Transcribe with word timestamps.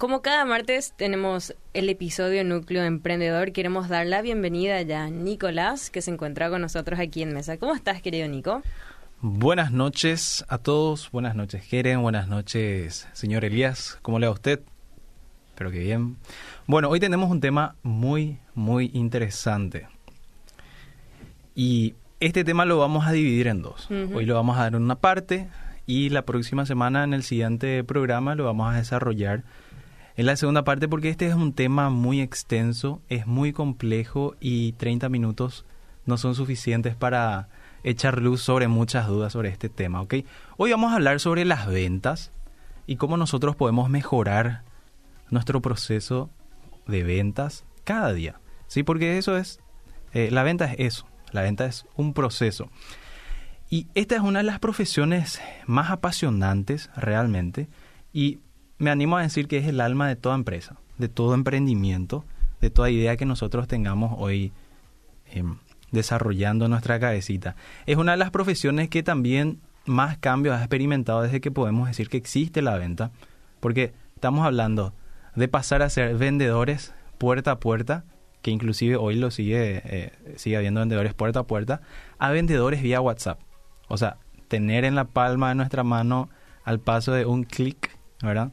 Como 0.00 0.22
cada 0.22 0.44
martes 0.44 0.94
tenemos 0.96 1.56
el 1.74 1.88
episodio 1.88 2.44
Núcleo 2.44 2.84
Emprendedor, 2.84 3.50
queremos 3.50 3.88
dar 3.88 4.06
la 4.06 4.22
bienvenida 4.22 4.80
ya 4.82 5.02
a 5.02 5.10
Nicolás, 5.10 5.90
que 5.90 6.02
se 6.02 6.12
encuentra 6.12 6.50
con 6.50 6.60
nosotros 6.60 7.00
aquí 7.00 7.20
en 7.20 7.34
mesa. 7.34 7.56
¿Cómo 7.56 7.74
estás, 7.74 8.00
querido 8.00 8.28
Nico? 8.28 8.62
Buenas 9.22 9.72
noches 9.72 10.44
a 10.46 10.58
todos, 10.58 11.10
buenas 11.10 11.34
noches 11.34 11.66
Keren, 11.66 12.00
buenas 12.00 12.28
noches 12.28 13.08
señor 13.12 13.44
Elías, 13.44 13.98
¿cómo 14.00 14.20
le 14.20 14.28
va 14.28 14.30
a 14.30 14.34
usted? 14.34 14.60
Espero 15.48 15.72
que 15.72 15.80
bien. 15.80 16.16
Bueno, 16.68 16.90
hoy 16.90 17.00
tenemos 17.00 17.28
un 17.28 17.40
tema 17.40 17.74
muy, 17.82 18.38
muy 18.54 18.92
interesante. 18.94 19.88
Y 21.56 21.96
este 22.20 22.44
tema 22.44 22.66
lo 22.66 22.78
vamos 22.78 23.04
a 23.04 23.10
dividir 23.10 23.48
en 23.48 23.62
dos. 23.62 23.90
Hoy 23.90 24.26
lo 24.26 24.36
vamos 24.36 24.58
a 24.58 24.60
dar 24.60 24.76
en 24.76 24.82
una 24.82 25.00
parte 25.00 25.48
y 25.86 26.10
la 26.10 26.22
próxima 26.22 26.66
semana 26.66 27.02
en 27.02 27.14
el 27.14 27.24
siguiente 27.24 27.82
programa 27.82 28.36
lo 28.36 28.44
vamos 28.44 28.72
a 28.72 28.76
desarrollar 28.76 29.42
en 30.18 30.26
la 30.26 30.34
segunda 30.34 30.64
parte 30.64 30.88
porque 30.88 31.10
este 31.10 31.28
es 31.28 31.34
un 31.34 31.52
tema 31.52 31.90
muy 31.90 32.20
extenso, 32.20 33.00
es 33.08 33.28
muy 33.28 33.52
complejo 33.52 34.34
y 34.40 34.72
30 34.72 35.08
minutos 35.08 35.64
no 36.06 36.18
son 36.18 36.34
suficientes 36.34 36.96
para 36.96 37.48
echar 37.84 38.20
luz 38.20 38.42
sobre 38.42 38.66
muchas 38.66 39.06
dudas 39.06 39.32
sobre 39.32 39.50
este 39.50 39.68
tema, 39.68 40.00
¿ok? 40.00 40.14
Hoy 40.56 40.72
vamos 40.72 40.90
a 40.90 40.96
hablar 40.96 41.20
sobre 41.20 41.44
las 41.44 41.68
ventas 41.68 42.32
y 42.84 42.96
cómo 42.96 43.16
nosotros 43.16 43.54
podemos 43.54 43.90
mejorar 43.90 44.64
nuestro 45.30 45.62
proceso 45.62 46.30
de 46.88 47.04
ventas 47.04 47.64
cada 47.84 48.12
día, 48.12 48.40
¿sí? 48.66 48.82
Porque 48.82 49.18
eso 49.18 49.36
es, 49.36 49.60
eh, 50.14 50.32
la 50.32 50.42
venta 50.42 50.64
es 50.64 50.80
eso, 50.80 51.06
la 51.30 51.42
venta 51.42 51.64
es 51.64 51.86
un 51.94 52.12
proceso. 52.12 52.72
Y 53.70 53.86
esta 53.94 54.16
es 54.16 54.22
una 54.22 54.40
de 54.40 54.46
las 54.46 54.58
profesiones 54.58 55.40
más 55.66 55.92
apasionantes 55.92 56.90
realmente 56.96 57.68
y 58.12 58.40
me 58.78 58.90
animo 58.90 59.16
a 59.16 59.22
decir 59.22 59.48
que 59.48 59.58
es 59.58 59.66
el 59.66 59.80
alma 59.80 60.08
de 60.08 60.16
toda 60.16 60.34
empresa, 60.34 60.76
de 60.98 61.08
todo 61.08 61.34
emprendimiento, 61.34 62.24
de 62.60 62.70
toda 62.70 62.90
idea 62.90 63.16
que 63.16 63.26
nosotros 63.26 63.68
tengamos 63.68 64.14
hoy 64.18 64.52
em, 65.32 65.56
desarrollando 65.90 66.68
nuestra 66.68 66.98
cabecita. 67.00 67.56
Es 67.86 67.96
una 67.96 68.12
de 68.12 68.18
las 68.18 68.30
profesiones 68.30 68.88
que 68.88 69.02
también 69.02 69.60
más 69.86 70.18
cambios 70.18 70.56
ha 70.56 70.60
experimentado 70.60 71.22
desde 71.22 71.40
que 71.40 71.50
podemos 71.50 71.88
decir 71.88 72.08
que 72.08 72.16
existe 72.16 72.62
la 72.62 72.76
venta, 72.76 73.10
porque 73.60 73.92
estamos 74.14 74.44
hablando 74.44 74.92
de 75.34 75.48
pasar 75.48 75.82
a 75.82 75.90
ser 75.90 76.16
vendedores 76.16 76.94
puerta 77.18 77.52
a 77.52 77.60
puerta, 77.60 78.04
que 78.42 78.50
inclusive 78.50 78.96
hoy 78.96 79.16
lo 79.16 79.30
sigue, 79.30 79.82
eh, 79.84 80.12
sigue 80.36 80.56
habiendo 80.56 80.80
vendedores 80.80 81.14
puerta 81.14 81.40
a 81.40 81.42
puerta, 81.44 81.80
a 82.18 82.30
vendedores 82.30 82.82
vía 82.82 83.00
WhatsApp. 83.00 83.40
O 83.88 83.96
sea, 83.96 84.18
tener 84.48 84.84
en 84.84 84.94
la 84.94 85.04
palma 85.04 85.48
de 85.48 85.54
nuestra 85.56 85.82
mano 85.82 86.28
al 86.64 86.78
paso 86.80 87.12
de 87.12 87.26
un 87.26 87.44
clic, 87.44 87.96
¿verdad? 88.22 88.52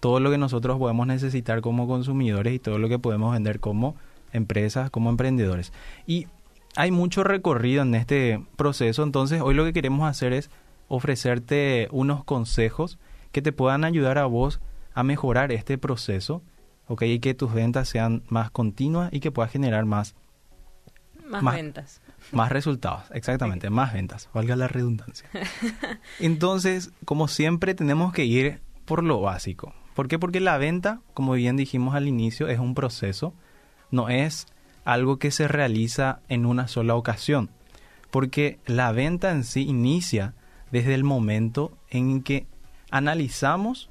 Todo 0.00 0.18
lo 0.18 0.30
que 0.30 0.38
nosotros 0.38 0.78
podemos 0.78 1.06
necesitar 1.06 1.60
como 1.60 1.86
consumidores 1.86 2.54
y 2.54 2.58
todo 2.58 2.78
lo 2.78 2.88
que 2.88 2.98
podemos 2.98 3.32
vender 3.32 3.60
como 3.60 3.96
empresas, 4.32 4.90
como 4.90 5.10
emprendedores. 5.10 5.72
Y 6.06 6.26
hay 6.76 6.90
mucho 6.90 7.22
recorrido 7.22 7.82
en 7.82 7.94
este 7.94 8.42
proceso, 8.56 9.02
entonces 9.02 9.42
hoy 9.42 9.54
lo 9.54 9.64
que 9.64 9.72
queremos 9.72 10.08
hacer 10.08 10.32
es 10.32 10.50
ofrecerte 10.88 11.88
unos 11.92 12.24
consejos 12.24 12.98
que 13.32 13.42
te 13.42 13.52
puedan 13.52 13.84
ayudar 13.84 14.18
a 14.18 14.26
vos 14.26 14.60
a 14.94 15.02
mejorar 15.02 15.52
este 15.52 15.78
proceso, 15.78 16.42
¿ok? 16.88 17.02
Y 17.02 17.20
que 17.20 17.34
tus 17.34 17.52
ventas 17.52 17.88
sean 17.88 18.22
más 18.28 18.50
continuas 18.50 19.12
y 19.12 19.20
que 19.20 19.30
puedas 19.30 19.52
generar 19.52 19.84
más... 19.84 20.14
Más, 21.28 21.54
ventas. 21.54 22.00
Más 22.32 22.50
resultados, 22.50 23.04
exactamente, 23.12 23.70
más 23.70 23.92
ventas, 23.92 24.28
valga 24.34 24.56
la 24.56 24.66
redundancia. 24.66 25.28
Entonces, 26.18 26.90
como 27.04 27.28
siempre, 27.28 27.74
tenemos 27.74 28.12
que 28.12 28.24
ir 28.24 28.60
por 28.84 29.04
lo 29.04 29.20
básico. 29.20 29.72
¿Por 29.94 30.08
qué? 30.08 30.18
Porque 30.18 30.40
la 30.40 30.58
venta, 30.58 31.00
como 31.14 31.32
bien 31.32 31.56
dijimos 31.56 31.94
al 31.94 32.08
inicio, 32.08 32.48
es 32.48 32.58
un 32.58 32.74
proceso, 32.74 33.34
no 33.90 34.08
es 34.08 34.46
algo 34.84 35.18
que 35.18 35.30
se 35.30 35.48
realiza 35.48 36.20
en 36.28 36.46
una 36.46 36.68
sola 36.68 36.94
ocasión. 36.94 37.50
Porque 38.10 38.58
la 38.66 38.92
venta 38.92 39.30
en 39.30 39.44
sí 39.44 39.62
inicia 39.62 40.34
desde 40.70 40.94
el 40.94 41.04
momento 41.04 41.76
en 41.90 42.22
que 42.22 42.46
analizamos 42.90 43.90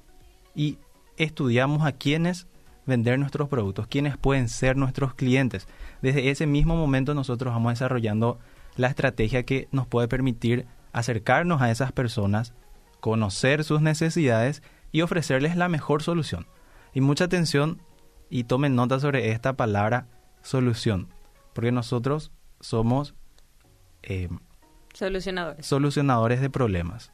y 0.55 0.77
estudiamos 1.17 1.85
a 1.85 1.91
quiénes 1.91 2.47
vender 2.85 3.19
nuestros 3.19 3.47
productos, 3.49 3.87
quiénes 3.87 4.17
pueden 4.17 4.49
ser 4.49 4.75
nuestros 4.75 5.13
clientes. 5.13 5.67
Desde 6.01 6.31
ese 6.31 6.47
mismo 6.47 6.75
momento 6.75 7.13
nosotros 7.13 7.53
vamos 7.53 7.73
desarrollando 7.73 8.39
la 8.75 8.87
estrategia 8.87 9.43
que 9.43 9.67
nos 9.71 9.87
puede 9.87 10.07
permitir 10.07 10.65
acercarnos 10.91 11.61
a 11.61 11.71
esas 11.71 11.91
personas, 11.91 12.53
conocer 12.99 13.63
sus 13.63 13.81
necesidades 13.81 14.63
y 14.91 15.01
ofrecerles 15.01 15.55
la 15.55 15.69
mejor 15.69 16.03
solución. 16.03 16.47
Y 16.93 17.01
mucha 17.01 17.25
atención 17.25 17.81
y 18.29 18.45
tomen 18.45 18.75
nota 18.75 18.99
sobre 18.99 19.31
esta 19.31 19.53
palabra 19.53 20.07
solución, 20.41 21.07
porque 21.53 21.71
nosotros 21.71 22.31
somos 22.59 23.15
eh, 24.03 24.29
solucionadores. 24.93 25.65
solucionadores 25.65 26.41
de 26.41 26.49
problemas. 26.49 27.11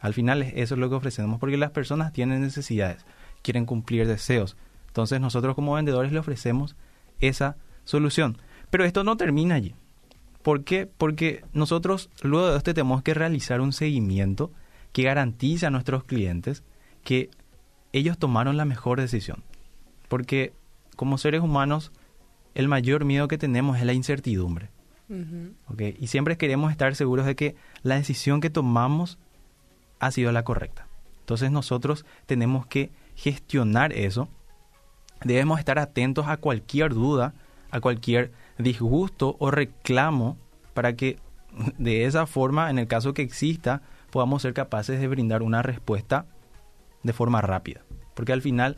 Al 0.00 0.14
final 0.14 0.42
eso 0.42 0.74
es 0.74 0.80
lo 0.80 0.88
que 0.88 0.96
ofrecemos, 0.96 1.40
porque 1.40 1.56
las 1.56 1.70
personas 1.70 2.12
tienen 2.12 2.42
necesidades, 2.42 3.06
quieren 3.42 3.66
cumplir 3.66 4.06
deseos. 4.06 4.56
Entonces 4.88 5.20
nosotros 5.20 5.54
como 5.54 5.74
vendedores 5.74 6.12
le 6.12 6.18
ofrecemos 6.18 6.76
esa 7.20 7.56
solución. 7.84 8.38
Pero 8.70 8.84
esto 8.84 9.04
no 9.04 9.16
termina 9.16 9.54
allí. 9.54 9.74
¿Por 10.42 10.64
qué? 10.64 10.86
Porque 10.86 11.42
nosotros 11.52 12.10
luego 12.22 12.50
de 12.50 12.58
esto 12.58 12.74
tenemos 12.74 13.02
que 13.02 13.14
realizar 13.14 13.60
un 13.60 13.72
seguimiento 13.72 14.52
que 14.92 15.02
garantice 15.02 15.66
a 15.66 15.70
nuestros 15.70 16.04
clientes 16.04 16.62
que 17.04 17.30
ellos 17.92 18.18
tomaron 18.18 18.56
la 18.56 18.64
mejor 18.64 19.00
decisión. 19.00 19.44
Porque 20.08 20.52
como 20.96 21.18
seres 21.18 21.40
humanos, 21.42 21.92
el 22.54 22.68
mayor 22.68 23.04
miedo 23.04 23.28
que 23.28 23.38
tenemos 23.38 23.78
es 23.78 23.84
la 23.84 23.92
incertidumbre. 23.92 24.70
Y 25.98 26.06
siempre 26.08 26.36
queremos 26.36 26.72
estar 26.72 26.94
seguros 26.96 27.26
de 27.26 27.36
que 27.36 27.56
la 27.82 27.96
decisión 27.96 28.40
que 28.40 28.50
tomamos 28.50 29.18
ha 30.00 30.10
sido 30.10 30.32
la 30.32 30.42
correcta. 30.44 30.88
Entonces 31.20 31.50
nosotros 31.50 32.04
tenemos 32.26 32.66
que 32.66 32.90
gestionar 33.14 33.92
eso. 33.92 34.28
Debemos 35.24 35.58
estar 35.58 35.78
atentos 35.78 36.26
a 36.26 36.36
cualquier 36.36 36.92
duda, 36.94 37.34
a 37.70 37.80
cualquier 37.80 38.32
disgusto 38.58 39.36
o 39.38 39.50
reclamo 39.50 40.36
para 40.74 40.94
que 40.96 41.18
de 41.78 42.04
esa 42.04 42.26
forma, 42.26 42.70
en 42.70 42.78
el 42.78 42.88
caso 42.88 43.14
que 43.14 43.22
exista, 43.22 43.82
podamos 44.10 44.42
ser 44.42 44.54
capaces 44.54 45.00
de 45.00 45.08
brindar 45.08 45.42
una 45.42 45.62
respuesta 45.62 46.26
de 47.04 47.12
forma 47.12 47.40
rápida. 47.40 47.82
Porque 48.14 48.32
al 48.32 48.42
final, 48.42 48.76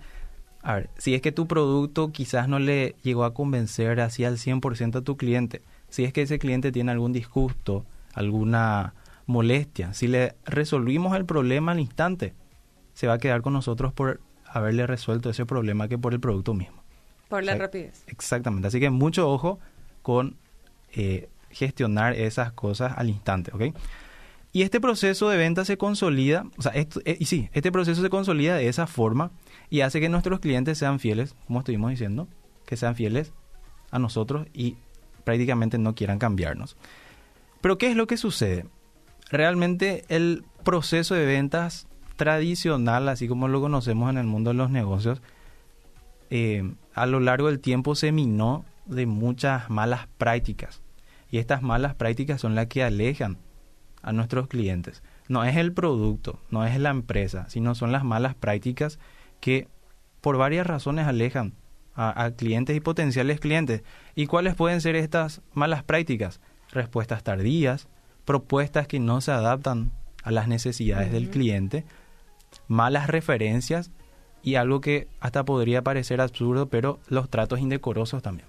a 0.62 0.74
ver, 0.74 0.90
si 0.98 1.14
es 1.14 1.22
que 1.22 1.32
tu 1.32 1.46
producto 1.46 2.12
quizás 2.12 2.48
no 2.48 2.58
le 2.58 2.94
llegó 3.02 3.24
a 3.24 3.32
convencer 3.32 4.00
así 4.00 4.24
al 4.24 4.36
100% 4.36 4.96
a 4.96 5.00
tu 5.00 5.16
cliente, 5.16 5.62
si 5.88 6.04
es 6.04 6.12
que 6.12 6.22
ese 6.22 6.38
cliente 6.38 6.72
tiene 6.72 6.92
algún 6.92 7.12
disgusto, 7.12 7.86
alguna 8.12 8.94
molestia, 9.26 9.94
si 9.94 10.08
le 10.08 10.34
resolvimos 10.44 11.16
el 11.16 11.24
problema 11.24 11.72
al 11.72 11.80
instante, 11.80 12.34
se 12.94 13.06
va 13.06 13.14
a 13.14 13.18
quedar 13.18 13.42
con 13.42 13.52
nosotros 13.52 13.92
por 13.92 14.20
haberle 14.46 14.86
resuelto 14.86 15.30
ese 15.30 15.44
problema 15.46 15.88
que 15.88 15.98
por 15.98 16.14
el 16.14 16.20
producto 16.20 16.54
mismo. 16.54 16.82
Por 17.28 17.44
la 17.44 17.56
rapidez. 17.56 18.04
Exactamente. 18.06 18.68
Así 18.68 18.80
que 18.80 18.90
mucho 18.90 19.28
ojo 19.28 19.58
con 20.02 20.36
eh, 20.92 21.28
gestionar 21.50 22.14
esas 22.14 22.52
cosas 22.52 22.94
al 22.96 23.08
instante, 23.08 23.50
¿ok? 23.52 23.76
Y 24.56 24.62
este 24.62 24.80
proceso 24.80 25.28
de 25.28 25.36
venta 25.36 25.66
se 25.66 25.76
consolida, 25.76 26.46
o 26.56 26.62
sea, 26.62 26.72
eh, 26.74 26.88
y 27.20 27.26
sí, 27.26 27.50
este 27.52 27.70
proceso 27.70 28.00
se 28.00 28.08
consolida 28.08 28.56
de 28.56 28.68
esa 28.68 28.86
forma 28.86 29.30
y 29.68 29.82
hace 29.82 30.00
que 30.00 30.08
nuestros 30.08 30.40
clientes 30.40 30.78
sean 30.78 30.98
fieles, 30.98 31.34
como 31.46 31.58
estuvimos 31.58 31.90
diciendo, 31.90 32.26
que 32.64 32.78
sean 32.78 32.94
fieles 32.94 33.34
a 33.90 33.98
nosotros 33.98 34.46
y 34.54 34.76
prácticamente 35.24 35.76
no 35.76 35.94
quieran 35.94 36.18
cambiarnos. 36.18 36.78
Pero 37.60 37.76
¿qué 37.76 37.90
es 37.90 37.96
lo 37.96 38.06
que 38.06 38.16
sucede? 38.16 38.64
Realmente 39.28 40.06
el 40.08 40.42
proceso 40.64 41.14
de 41.14 41.26
ventas 41.26 41.86
tradicional, 42.16 43.10
así 43.10 43.28
como 43.28 43.48
lo 43.48 43.60
conocemos 43.60 44.08
en 44.08 44.16
el 44.16 44.26
mundo 44.26 44.52
de 44.52 44.54
los 44.54 44.70
negocios, 44.70 45.20
eh, 46.30 46.72
a 46.94 47.04
lo 47.04 47.20
largo 47.20 47.48
del 47.48 47.60
tiempo 47.60 47.94
se 47.94 48.10
minó 48.10 48.64
de 48.86 49.04
muchas 49.04 49.68
malas 49.68 50.08
prácticas. 50.16 50.80
Y 51.30 51.36
estas 51.36 51.60
malas 51.60 51.94
prácticas 51.94 52.40
son 52.40 52.54
las 52.54 52.68
que 52.68 52.82
alejan 52.82 53.36
a 54.06 54.12
nuestros 54.12 54.46
clientes. 54.46 55.02
No 55.28 55.44
es 55.44 55.56
el 55.56 55.72
producto, 55.72 56.40
no 56.50 56.64
es 56.64 56.78
la 56.78 56.90
empresa, 56.90 57.46
sino 57.48 57.74
son 57.74 57.90
las 57.90 58.04
malas 58.04 58.36
prácticas 58.36 59.00
que 59.40 59.68
por 60.20 60.38
varias 60.38 60.66
razones 60.66 61.06
alejan 61.06 61.54
a, 61.96 62.30
clientes 62.30 62.76
y 62.76 62.80
potenciales 62.80 63.40
clientes. 63.40 63.82
¿Y 64.14 64.26
cuáles 64.26 64.54
pueden 64.54 64.80
ser 64.80 64.94
estas 64.94 65.42
malas 65.54 65.82
prácticas? 65.82 66.40
Respuestas 66.70 67.24
tardías, 67.24 67.88
propuestas 68.24 68.86
que 68.86 69.00
no 69.00 69.20
se 69.20 69.32
adaptan 69.32 69.90
a 70.22 70.30
las 70.30 70.46
necesidades 70.46 71.10
del 71.10 71.28
cliente, 71.28 71.84
malas 72.68 73.08
referencias 73.08 73.90
y 74.42 74.54
algo 74.54 74.80
que 74.80 75.08
hasta 75.18 75.44
podría 75.44 75.82
parecer 75.82 76.20
absurdo, 76.20 76.68
pero 76.68 77.00
los 77.08 77.28
tratos 77.28 77.58
indecorosos 77.58 78.22
también. 78.22 78.48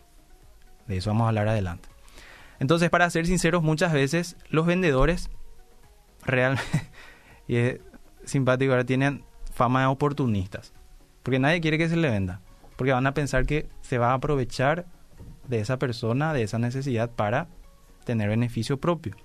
De 0.88 0.98
eso 0.98 1.10
vamos 1.10 1.26
a 1.26 1.30
hablar 1.30 1.48
adelante. 1.48 1.90
Entonces, 2.60 2.90
para 2.92 3.10
ser 3.10 3.26
sinceros, 3.26 3.64
muchas 3.64 3.94
veces 3.94 4.36
los 4.50 4.66
vendedores 4.66 5.30
realmente, 6.26 6.90
y 7.48 7.56
es 7.56 7.80
simpático, 8.26 8.72
ahora 8.72 8.86
tienen 8.86 9.24
fama 9.54 9.82
de 9.82 9.88
oportunistas. 9.88 10.74
Porque 11.24 11.40
nadie 11.40 11.62
quiere 11.62 11.78
que 11.78 11.90
se 11.90 11.98
le 11.98 12.10
venda. 12.10 12.42
Porque 12.76 12.94
van 12.94 13.08
a 13.08 13.14
pensar 13.14 13.46
que 13.46 13.68
se 13.82 13.98
va 13.98 14.12
a 14.12 14.16
aprovechar 14.16 14.86
de 15.48 15.60
esa 15.60 15.78
persona, 15.78 16.34
de 16.34 16.44
esa 16.44 16.60
necesidad 16.60 17.10
para 17.10 17.48
tener 18.06 18.30
beneficio 18.30 18.80
propio. 18.80 19.16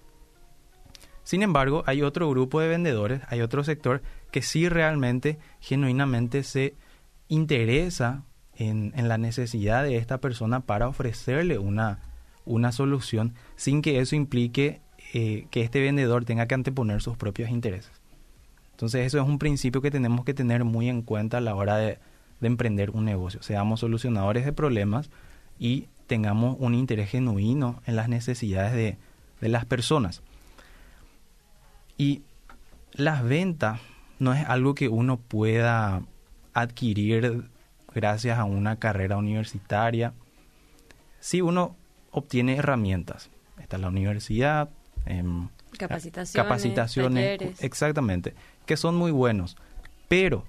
Sin 1.22 1.42
embargo, 1.42 1.84
hay 1.86 2.02
otro 2.02 2.28
grupo 2.30 2.60
de 2.60 2.68
vendedores, 2.68 3.22
hay 3.28 3.40
otro 3.42 3.62
sector 3.62 4.02
que 4.30 4.42
sí 4.42 4.68
realmente, 4.68 5.38
genuinamente 5.60 6.42
se 6.42 6.74
interesa 7.28 8.24
en, 8.56 8.92
la 8.96 9.18
necesidad 9.18 9.84
de 9.84 9.96
esta 9.96 10.18
persona 10.18 10.60
para 10.60 10.88
ofrecerle 10.88 11.58
una, 11.58 12.00
una 12.44 12.72
solución 12.72 13.34
sin 13.56 13.82
que 13.82 14.00
eso 14.00 14.16
implique 14.16 14.80
eh, 15.12 15.46
que 15.50 15.62
este 15.62 15.80
vendedor 15.80 16.24
tenga 16.24 16.46
que 16.46 16.54
anteponer 16.54 17.02
sus 17.02 17.16
propios 17.16 17.50
intereses. 17.50 17.92
Entonces 18.72 19.06
eso 19.06 19.20
es 19.20 19.28
un 19.28 19.38
principio 19.38 19.82
que 19.82 19.90
tenemos 19.90 20.24
que 20.24 20.34
tener 20.34 20.64
muy 20.64 20.88
en 20.88 21.02
cuenta 21.02 21.38
a 21.38 21.40
la 21.40 21.54
hora 21.54 21.76
de, 21.76 21.98
de 22.40 22.46
emprender 22.46 22.90
un 22.90 23.04
negocio. 23.04 23.42
Seamos 23.42 23.80
solucionadores 23.80 24.44
de 24.44 24.52
problemas 24.52 25.10
y 25.58 25.88
tengamos 26.06 26.56
un 26.58 26.74
interés 26.74 27.10
genuino 27.10 27.80
en 27.86 27.96
las 27.96 28.08
necesidades 28.08 28.72
de, 28.72 28.98
de 29.40 29.48
las 29.48 29.64
personas. 29.64 30.22
Y 31.96 32.22
las 32.92 33.22
ventas 33.22 33.80
no 34.18 34.32
es 34.34 34.46
algo 34.46 34.74
que 34.74 34.88
uno 34.88 35.18
pueda 35.18 36.02
adquirir 36.52 37.44
gracias 37.94 38.38
a 38.38 38.44
una 38.44 38.76
carrera 38.76 39.16
universitaria. 39.16 40.14
Si 41.20 41.40
uno 41.40 41.76
obtiene 42.10 42.56
herramientas, 42.56 43.30
está 43.58 43.78
la 43.78 43.88
universidad, 43.88 44.70
em, 45.06 45.48
capacitaciones, 45.78 46.32
capacitaciones 46.32 47.62
exactamente, 47.62 48.34
que 48.66 48.76
son 48.76 48.96
muy 48.96 49.10
buenos. 49.10 49.56
Pero 50.08 50.44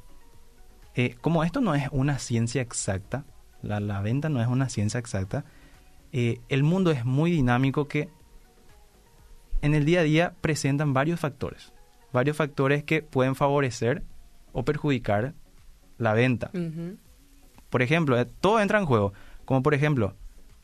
eh, 0.96 1.16
como 1.22 1.44
esto 1.44 1.62
no 1.62 1.76
es 1.76 1.88
una 1.92 2.20
ciencia 2.20 2.62
exacta, 2.62 3.26
la, 3.62 3.80
la 3.80 4.02
venta 4.02 4.30
no 4.30 4.42
es 4.42 4.48
una 4.48 4.70
ciencia 4.70 5.00
exacta, 5.00 5.46
eh, 6.12 6.42
el 6.50 6.64
mundo 6.64 6.92
es 6.92 7.06
muy 7.06 7.32
dinámico 7.32 7.88
que 7.88 8.10
en 9.62 9.74
el 9.74 9.86
día 9.86 10.02
a 10.02 10.04
día 10.04 10.34
presentan 10.42 10.94
varios 10.94 11.20
factores, 11.20 11.74
varios 12.12 12.38
factores 12.38 12.84
que 12.84 13.02
pueden 13.02 13.34
favorecer 13.34 14.04
o 14.52 14.64
perjudicar 14.64 15.34
la 15.98 16.14
venta. 16.14 16.52
Por 17.70 17.82
ejemplo, 17.82 18.20
eh, 18.20 18.26
todo 18.26 18.60
entra 18.60 18.78
en 18.80 18.86
juego, 18.86 19.14
como 19.46 19.64
por 19.64 19.74
ejemplo, 19.74 20.16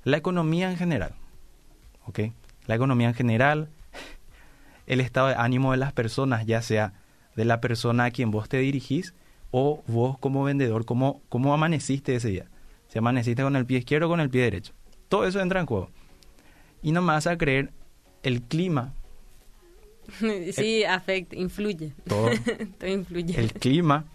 la 0.04 0.18
economía 0.18 0.70
en 0.70 0.78
general. 0.78 1.16
¿Ok? 2.06 2.20
La 2.68 2.76
economía 2.76 3.08
en 3.08 3.16
general, 3.16 3.70
el 4.90 5.00
estado 5.00 5.28
de 5.28 5.36
ánimo 5.36 5.72
de 5.72 5.78
las 5.78 5.94
personas, 5.94 6.46
ya 6.46 6.62
sea 6.62 6.94
de 7.36 7.46
la 7.46 7.62
persona 7.62 8.06
a 8.06 8.12
quien 8.12 8.32
vos 8.32 8.50
te 8.50 8.58
dirigís 8.58 9.14
o 9.52 9.84
vos 9.88 10.18
como 10.18 10.44
vendedor, 10.44 10.84
cómo, 10.84 11.22
cómo 11.30 11.54
amaneciste 11.54 12.16
ese 12.16 12.30
día. 12.30 12.46
Si 12.88 12.98
amaneciste 12.98 13.44
con 13.44 13.56
el 13.56 13.66
pie 13.66 13.78
izquierdo 13.78 14.08
o 14.08 14.10
con 14.10 14.20
el 14.20 14.32
pie 14.32 14.42
derecho. 14.42 14.74
Todo 15.08 15.26
eso 15.26 15.40
entra 15.40 15.60
en 15.60 15.68
juego. 15.68 15.92
Y 16.82 16.92
no 16.92 17.02
me 17.02 17.14
vas 17.14 17.28
a 17.28 17.38
creer 17.38 17.72
el 18.24 18.42
clima. 18.42 18.94
Sí, 20.54 20.84
afecta, 20.84 21.36
influye. 21.36 21.94
Todo, 22.08 22.32
todo 22.80 22.90
influye. 22.90 23.40
El 23.40 23.54
clima. 23.54 24.06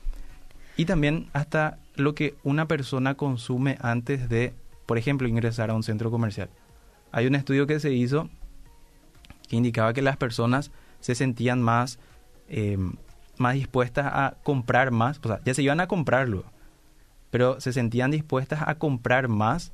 Y 0.77 0.87
también 0.87 1.29
hasta 1.33 1.79
lo 1.95 2.17
que 2.17 2.35
una 2.43 2.67
persona 2.67 3.15
consume 3.15 3.79
antes 3.81 4.29
de, 4.29 4.55
por 4.87 4.99
ejemplo, 4.99 5.29
ingresar 5.29 5.71
a 5.71 5.75
un 5.75 5.85
centro 5.85 6.11
comercial. 6.11 6.51
Hay 7.13 7.29
un 7.29 7.37
estudio 7.37 7.69
que 7.69 7.79
se 7.79 7.93
hizo 7.93 8.29
que 9.49 9.57
indicaba 9.57 9.93
que 9.93 10.03
las 10.03 10.17
personas 10.17 10.71
se 11.01 11.15
sentían 11.15 11.63
más, 11.63 11.99
eh, 12.49 12.79
más 13.37 13.55
dispuestas 13.55 14.07
a 14.07 14.37
comprar 14.43 14.91
más, 14.91 15.21
o 15.23 15.29
sea, 15.29 15.41
ya 15.45 15.55
se 15.55 15.63
iban 15.63 15.81
a 15.81 15.87
comprarlo, 15.87 16.45
pero 17.31 17.61
se 17.61 17.73
sentían 17.73 18.11
dispuestas 18.11 18.63
a 18.67 18.77
comprar 18.77 19.29
más 19.29 19.73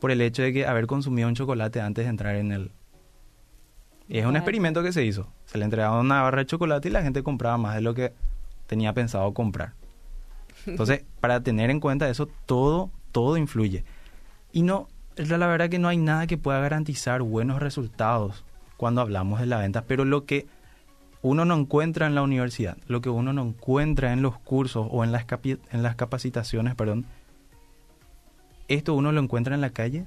por 0.00 0.10
el 0.10 0.20
hecho 0.20 0.42
de 0.42 0.52
que 0.52 0.66
haber 0.66 0.86
consumido 0.86 1.28
un 1.28 1.34
chocolate 1.34 1.80
antes 1.80 2.04
de 2.04 2.10
entrar 2.10 2.36
en 2.36 2.52
el... 2.52 2.72
Es 4.08 4.24
un 4.24 4.36
experimento 4.36 4.82
que 4.82 4.92
se 4.92 5.04
hizo. 5.04 5.32
Se 5.46 5.58
le 5.58 5.64
entregaba 5.64 6.00
una 6.00 6.22
barra 6.22 6.38
de 6.38 6.46
chocolate 6.46 6.88
y 6.88 6.92
la 6.92 7.02
gente 7.02 7.24
compraba 7.24 7.58
más 7.58 7.74
de 7.74 7.80
lo 7.80 7.92
que 7.92 8.12
tenía 8.66 8.92
pensado 8.92 9.34
comprar. 9.34 9.74
Entonces, 10.66 11.04
para 11.20 11.42
tener 11.42 11.70
en 11.70 11.80
cuenta 11.80 12.08
eso, 12.08 12.28
todo, 12.46 12.90
todo 13.10 13.36
influye. 13.36 13.84
Y 14.52 14.62
no, 14.62 14.88
la 15.16 15.46
verdad 15.46 15.68
que 15.68 15.78
no 15.78 15.88
hay 15.88 15.96
nada 15.96 16.26
que 16.26 16.38
pueda 16.38 16.60
garantizar 16.60 17.22
buenos 17.22 17.60
resultados 17.60 18.44
cuando 18.76 19.00
hablamos 19.00 19.40
de 19.40 19.46
la 19.46 19.58
venta, 19.58 19.84
pero 19.84 20.04
lo 20.04 20.24
que 20.24 20.46
uno 21.22 21.44
no 21.44 21.56
encuentra 21.56 22.06
en 22.06 22.14
la 22.14 22.22
universidad, 22.22 22.76
lo 22.86 23.00
que 23.00 23.08
uno 23.08 23.32
no 23.32 23.42
encuentra 23.42 24.12
en 24.12 24.22
los 24.22 24.38
cursos 24.38 24.86
o 24.90 25.02
en 25.02 25.12
las, 25.12 25.26
en 25.44 25.82
las 25.82 25.96
capacitaciones, 25.96 26.74
perdón, 26.74 27.06
esto 28.68 28.94
uno 28.94 29.12
lo 29.12 29.20
encuentra 29.20 29.54
en 29.54 29.60
la 29.60 29.70
calle 29.70 30.06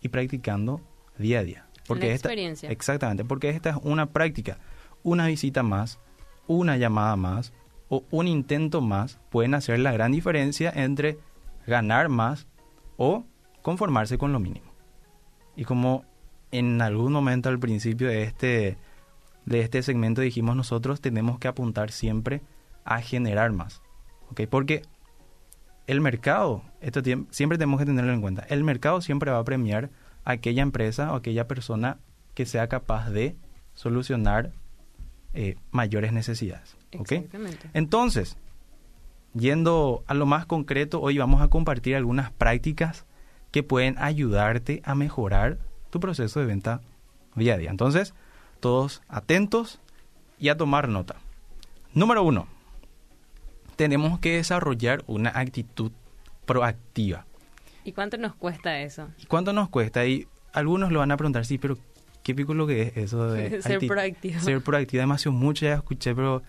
y 0.00 0.08
practicando 0.08 0.80
día 1.18 1.40
a 1.40 1.44
día. 1.44 1.66
Porque 1.86 2.12
esta, 2.12 2.28
experiencia. 2.28 2.70
Exactamente, 2.70 3.24
porque 3.24 3.50
esta 3.50 3.70
es 3.70 3.76
una 3.82 4.06
práctica. 4.06 4.58
Una 5.02 5.26
visita 5.26 5.62
más, 5.62 5.98
una 6.46 6.76
llamada 6.76 7.16
más, 7.16 7.52
o 7.88 8.04
un 8.10 8.28
intento 8.28 8.80
más 8.80 9.18
pueden 9.30 9.54
hacer 9.54 9.78
la 9.78 9.92
gran 9.92 10.12
diferencia 10.12 10.70
entre 10.74 11.18
ganar 11.66 12.08
más 12.08 12.46
o 12.96 13.24
conformarse 13.62 14.18
con 14.18 14.32
lo 14.32 14.40
mínimo. 14.40 14.72
Y 15.56 15.64
como 15.64 16.04
en 16.50 16.80
algún 16.80 17.12
momento 17.12 17.48
al 17.48 17.58
principio 17.58 18.08
de 18.08 18.22
este, 18.22 18.78
de 19.44 19.60
este 19.60 19.82
segmento 19.82 20.20
dijimos 20.20 20.56
nosotros 20.56 21.00
tenemos 21.00 21.38
que 21.38 21.48
apuntar 21.48 21.90
siempre 21.90 22.42
a 22.84 23.00
generar 23.00 23.52
más. 23.52 23.82
¿ok? 24.30 24.42
Porque 24.48 24.82
el 25.86 26.00
mercado, 26.00 26.62
esto 26.80 27.00
siempre 27.30 27.58
tenemos 27.58 27.80
que 27.80 27.86
tenerlo 27.86 28.12
en 28.12 28.20
cuenta, 28.20 28.44
el 28.48 28.64
mercado 28.64 29.00
siempre 29.00 29.30
va 29.30 29.38
a 29.38 29.44
premiar 29.44 29.90
a 30.24 30.32
aquella 30.32 30.62
empresa 30.62 31.12
o 31.12 31.16
aquella 31.16 31.48
persona 31.48 31.98
que 32.34 32.46
sea 32.46 32.68
capaz 32.68 33.10
de 33.10 33.36
solucionar 33.74 34.52
eh, 35.34 35.56
mayores 35.70 36.12
necesidades. 36.12 36.76
Entonces, 37.74 38.36
yendo 39.34 40.04
a 40.06 40.14
lo 40.14 40.26
más 40.26 40.46
concreto, 40.46 41.00
hoy 41.00 41.18
vamos 41.18 41.42
a 41.42 41.48
compartir 41.48 41.96
algunas 41.96 42.32
prácticas 42.32 43.06
que 43.50 43.62
pueden 43.62 43.96
ayudarte 43.98 44.82
a 44.84 44.94
mejorar 44.94 45.58
tu 45.90 46.00
proceso 46.00 46.40
de 46.40 46.46
venta 46.46 46.80
día 47.34 47.54
a 47.54 47.58
día. 47.58 47.70
Entonces, 47.70 48.14
todos 48.60 49.02
atentos 49.08 49.80
y 50.38 50.48
a 50.48 50.56
tomar 50.56 50.88
nota. 50.88 51.16
Número 51.94 52.22
uno, 52.22 52.46
tenemos 53.76 54.18
que 54.18 54.36
desarrollar 54.36 55.02
una 55.06 55.30
actitud 55.30 55.92
proactiva. 56.46 57.26
¿Y 57.84 57.92
cuánto 57.92 58.18
nos 58.18 58.34
cuesta 58.34 58.80
eso? 58.80 59.08
¿Y 59.18 59.26
cuánto 59.26 59.52
nos 59.52 59.68
cuesta? 59.68 60.04
Y 60.04 60.26
algunos 60.52 60.92
lo 60.92 60.98
van 60.98 61.10
a 61.10 61.16
preguntar, 61.16 61.46
sí, 61.46 61.58
pero 61.58 61.78
¿qué 62.22 62.34
pico 62.34 62.54
lo 62.54 62.66
que 62.66 62.82
es 62.82 62.96
eso 62.96 63.30
de 63.30 63.62
ser 63.62 63.86
proactivo? 63.86 64.40
Ser 64.40 64.60
proactivo, 64.62 65.00
demasiado 65.00 65.36
mucho 65.36 65.64
ya 65.64 65.74
escuché, 65.74 66.14
pero 66.14 66.42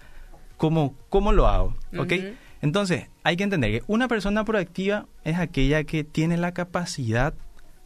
¿cómo, 0.57 0.95
cómo 1.09 1.31
lo 1.31 1.47
hago? 1.47 1.75
¿Ok? 1.97 2.13
Entonces, 2.61 3.07
hay 3.23 3.37
que 3.37 3.43
entender 3.43 3.71
que 3.71 3.83
una 3.87 4.07
persona 4.07 4.43
proactiva 4.43 5.05
es 5.23 5.37
aquella 5.37 5.83
que 5.85 6.03
tiene 6.03 6.35
la 6.35 6.53
capacidad 6.53 7.33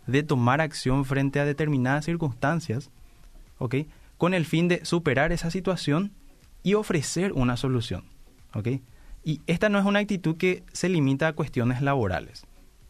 de 0.07 0.23
tomar 0.23 0.61
acción 0.61 1.05
frente 1.05 1.39
a 1.39 1.45
determinadas 1.45 2.05
circunstancias, 2.05 2.91
¿ok? 3.57 3.75
Con 4.17 4.33
el 4.33 4.45
fin 4.45 4.67
de 4.67 4.83
superar 4.85 5.31
esa 5.31 5.51
situación 5.51 6.11
y 6.61 6.73
ofrecer 6.75 7.33
una 7.33 7.57
solución, 7.57 8.05
¿ok? 8.53 8.67
Y 9.23 9.41
esta 9.47 9.69
no 9.69 9.79
es 9.79 9.85
una 9.85 9.99
actitud 9.99 10.35
que 10.37 10.63
se 10.73 10.89
limita 10.89 11.27
a 11.27 11.33
cuestiones 11.33 11.81
laborales, 11.81 12.45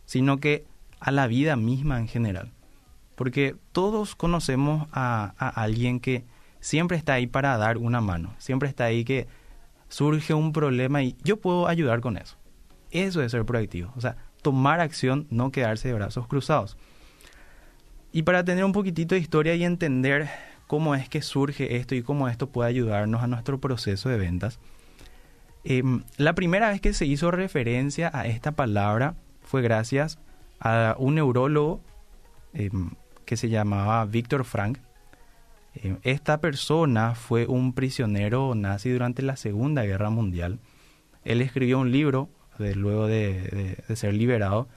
sino 0.05 0.39
que 0.39 0.65
a 0.99 1.11
la 1.11 1.27
vida 1.27 1.55
misma 1.55 1.99
en 1.99 2.07
general. 2.07 2.51
Porque 3.15 3.55
todos 3.71 4.15
conocemos 4.15 4.87
a, 4.91 5.35
a 5.37 5.49
alguien 5.49 5.99
que 5.99 6.25
siempre 6.59 6.97
está 6.97 7.13
ahí 7.13 7.27
para 7.27 7.57
dar 7.57 7.77
una 7.77 8.01
mano, 8.01 8.33
siempre 8.39 8.69
está 8.69 8.85
ahí 8.85 9.05
que 9.05 9.27
surge 9.89 10.33
un 10.33 10.53
problema 10.53 11.03
y 11.03 11.15
yo 11.23 11.39
puedo 11.39 11.67
ayudar 11.67 12.01
con 12.01 12.17
eso. 12.17 12.37
Eso 12.89 13.21
es 13.21 13.31
ser 13.31 13.45
proactivo. 13.45 13.91
O 13.95 14.01
sea, 14.01 14.17
tomar 14.41 14.79
acción, 14.79 15.27
no 15.29 15.51
quedarse 15.51 15.87
de 15.87 15.93
brazos 15.93 16.27
cruzados. 16.27 16.77
Y 18.13 18.23
para 18.23 18.45
tener 18.45 18.63
un 18.63 18.71
poquitito 18.71 19.15
de 19.15 19.21
historia 19.21 19.55
y 19.55 19.63
entender 19.63 20.29
cómo 20.67 20.93
es 20.95 21.09
que 21.09 21.21
surge 21.21 21.77
esto 21.77 21.95
y 21.95 22.03
cómo 22.03 22.29
esto 22.29 22.47
puede 22.47 22.69
ayudarnos 22.69 23.23
a 23.23 23.27
nuestro 23.27 23.59
proceso 23.59 24.07
de 24.07 24.17
ventas, 24.17 24.59
em, 25.63 26.03
la 26.17 26.33
primera 26.35 26.69
vez 26.69 26.79
que 26.79 26.93
se 26.93 27.07
hizo 27.07 27.31
referencia 27.31 28.11
a 28.13 28.27
esta 28.27 28.51
palabra 28.51 29.15
fue 29.41 29.63
gracias 29.63 30.19
a 30.59 30.95
un 30.99 31.15
neurólogo 31.15 31.81
em, 32.53 32.91
que 33.25 33.35
se 33.35 33.49
llamaba 33.49 34.05
Víctor 34.05 34.45
Frank, 34.45 34.77
eh, 35.75 35.97
esta 36.03 36.39
persona 36.39 37.15
fue 37.15 37.47
un 37.47 37.73
prisionero 37.73 38.53
nazi 38.53 38.91
durante 38.91 39.23
la 39.23 39.35
Segunda 39.37 39.83
Guerra 39.83 40.09
Mundial. 40.11 40.59
Él 41.25 41.41
escribió 41.41 41.79
un 41.79 41.91
libro, 41.91 42.29
luego 42.59 43.07
de, 43.07 43.81
ser 43.95 44.13
liberado, 44.13 44.67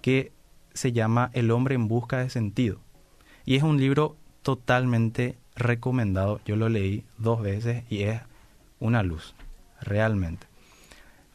que 0.00 0.32
se 0.72 0.92
llama 0.92 1.30
El 1.34 1.50
hombre 1.50 1.74
en 1.74 1.88
busca 1.88 2.18
de 2.18 2.30
sentido. 2.30 2.80
Y 3.46 3.56
es 3.56 3.62
un 3.62 3.78
libro 3.78 4.16
totalmente 4.42 5.38
recomendado. 5.54 6.40
Yo 6.44 6.56
lo 6.56 6.68
leí 6.68 7.04
dos 7.16 7.40
veces 7.40 7.84
y 7.88 8.02
es 8.02 8.20
una 8.78 9.02
luz, 9.02 9.34
realmente. 9.80 10.46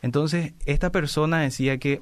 Entonces, 0.01 0.53
esta 0.65 0.91
persona 0.91 1.39
decía 1.39 1.77
que 1.77 2.01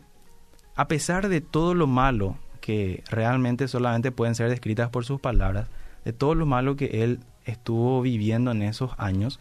a 0.76 0.88
pesar 0.88 1.30
de 1.30 1.42
todo 1.42 1.74
lo 1.74 1.88
malo 1.88 2.38
que 2.62 3.04
realmente 3.10 3.68
solamente 3.68 4.12
pueden 4.12 4.36
ser 4.36 4.50
descritas 4.50 4.90
por 4.90 5.06
sus 5.06 5.20
palabras, 5.20 5.68
de 6.06 6.14
todo 6.14 6.36
lo 6.36 6.46
malo 6.46 6.76
que 6.76 7.04
él 7.04 7.20
estuvo 7.46 8.02
viviendo 8.02 8.52
en 8.52 8.62
esos 8.62 8.92
años, 8.98 9.40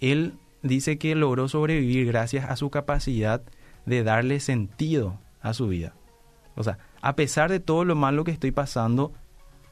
él 0.00 0.34
dice 0.62 0.98
que 0.98 1.14
logró 1.14 1.48
sobrevivir 1.48 2.06
gracias 2.06 2.48
a 2.48 2.56
su 2.56 2.70
capacidad 2.70 3.42
de 3.86 4.02
darle 4.02 4.40
sentido 4.40 5.18
a 5.40 5.54
su 5.54 5.68
vida. 5.68 5.94
O 6.54 6.64
sea, 6.64 6.78
a 7.02 7.16
pesar 7.16 7.50
de 7.50 7.60
todo 7.60 7.84
lo 7.84 7.94
malo 7.94 8.24
que 8.24 8.30
estoy 8.30 8.50
pasando, 8.50 9.12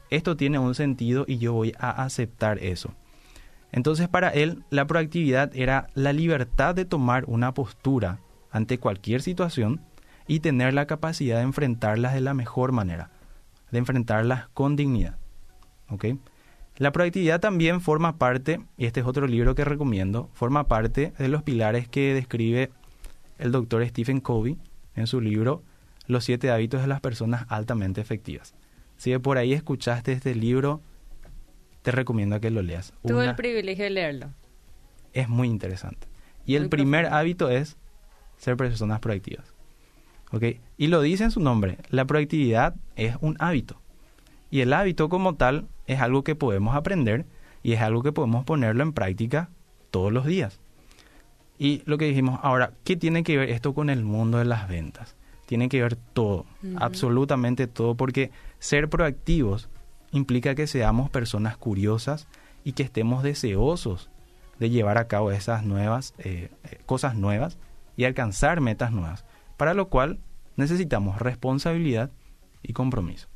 esto 0.09 0.37
tiene 0.37 0.59
un 0.59 0.75
sentido 0.75 1.25
y 1.27 1.37
yo 1.37 1.53
voy 1.53 1.73
a 1.79 2.03
aceptar 2.03 2.59
eso. 2.59 2.93
Entonces 3.71 4.07
para 4.07 4.29
él 4.29 4.63
la 4.69 4.87
proactividad 4.87 5.55
era 5.55 5.87
la 5.95 6.13
libertad 6.13 6.75
de 6.75 6.85
tomar 6.85 7.25
una 7.27 7.53
postura 7.53 8.19
ante 8.51 8.77
cualquier 8.77 9.21
situación 9.21 9.81
y 10.27 10.39
tener 10.39 10.73
la 10.73 10.87
capacidad 10.87 11.37
de 11.37 11.43
enfrentarlas 11.43 12.13
de 12.13 12.21
la 12.21 12.33
mejor 12.33 12.71
manera, 12.71 13.11
de 13.71 13.79
enfrentarlas 13.79 14.47
con 14.53 14.75
dignidad. 14.75 15.17
La 16.77 16.91
proactividad 16.91 17.39
también 17.39 17.79
forma 17.79 18.17
parte, 18.17 18.59
y 18.77 18.85
este 18.85 18.99
es 18.99 19.05
otro 19.05 19.27
libro 19.27 19.55
que 19.55 19.63
recomiendo, 19.63 20.29
forma 20.33 20.67
parte 20.67 21.13
de 21.17 21.27
los 21.27 21.43
pilares 21.43 21.87
que 21.87 22.13
describe 22.13 22.71
el 23.37 23.51
doctor 23.51 23.85
Stephen 23.87 24.19
Covey 24.19 24.57
en 24.95 25.07
su 25.07 25.21
libro 25.21 25.63
Los 26.07 26.25
siete 26.25 26.51
hábitos 26.51 26.81
de 26.81 26.87
las 26.87 27.01
personas 27.01 27.45
altamente 27.49 28.01
efectivas. 28.01 28.55
Si 28.97 29.17
por 29.17 29.37
ahí 29.37 29.53
escuchaste 29.53 30.11
este 30.11 30.35
libro, 30.35 30.81
te 31.81 31.91
recomiendo 31.91 32.39
que 32.39 32.49
lo 32.49 32.61
leas. 32.61 32.93
Tuve 33.05 33.25
el 33.25 33.35
privilegio 33.35 33.83
de 33.83 33.91
leerlo. 33.91 34.29
Es 35.13 35.29
muy 35.29 35.47
interesante. 35.47 36.07
Y 36.45 36.55
el 36.55 36.69
primer 36.69 37.07
hábito 37.07 37.49
es 37.49 37.77
ser 38.37 38.57
personas 38.57 38.99
proactivas. 38.99 39.53
¿Ok? 40.31 40.43
Y 40.77 40.87
lo 40.87 41.01
dice 41.01 41.23
en 41.25 41.31
su 41.31 41.39
nombre, 41.39 41.77
la 41.89 42.05
proactividad 42.05 42.75
es 42.95 43.15
un 43.21 43.35
hábito. 43.39 43.81
Y 44.49 44.61
el 44.61 44.73
hábito 44.73 45.09
como 45.09 45.35
tal 45.35 45.67
es 45.87 45.99
algo 45.99 46.23
que 46.23 46.35
podemos 46.35 46.75
aprender 46.75 47.25
y 47.63 47.73
es 47.73 47.81
algo 47.81 48.03
que 48.03 48.11
podemos 48.11 48.45
ponerlo 48.45 48.83
en 48.83 48.93
práctica 48.93 49.49
todos 49.91 50.11
los 50.11 50.25
días. 50.25 50.59
Y 51.57 51.81
lo 51.85 51.97
que 51.97 52.05
dijimos, 52.05 52.39
ahora, 52.43 52.73
¿qué 52.83 52.95
tiene 52.95 53.23
que 53.23 53.37
ver 53.37 53.49
esto 53.49 53.73
con 53.73 53.89
el 53.89 54.03
mundo 54.03 54.37
de 54.37 54.45
las 54.45 54.67
ventas? 54.67 55.15
Tiene 55.45 55.69
que 55.69 55.81
ver 55.81 55.95
todo, 55.95 56.45
absolutamente 56.77 57.67
todo, 57.67 57.95
porque 57.95 58.31
ser 58.59 58.89
proactivos 58.89 59.69
implica 60.11 60.55
que 60.55 60.67
seamos 60.67 61.09
personas 61.09 61.57
curiosas 61.57 62.27
y 62.63 62.71
que 62.73 62.83
estemos 62.83 63.21
deseosos 63.21 64.09
de 64.59 64.69
llevar 64.69 64.97
a 64.97 65.07
cabo 65.07 65.31
esas 65.31 65.63
nuevas 65.63 66.13
eh, 66.17 66.49
eh, 66.63 66.79
cosas 66.85 67.15
nuevas 67.15 67.57
y 67.95 68.05
alcanzar 68.05 68.61
metas 68.61 68.91
nuevas, 68.91 69.25
para 69.57 69.73
lo 69.73 69.89
cual 69.89 70.19
necesitamos 70.55 71.19
responsabilidad 71.19 72.11
y 72.63 72.73
compromiso. 72.73 73.27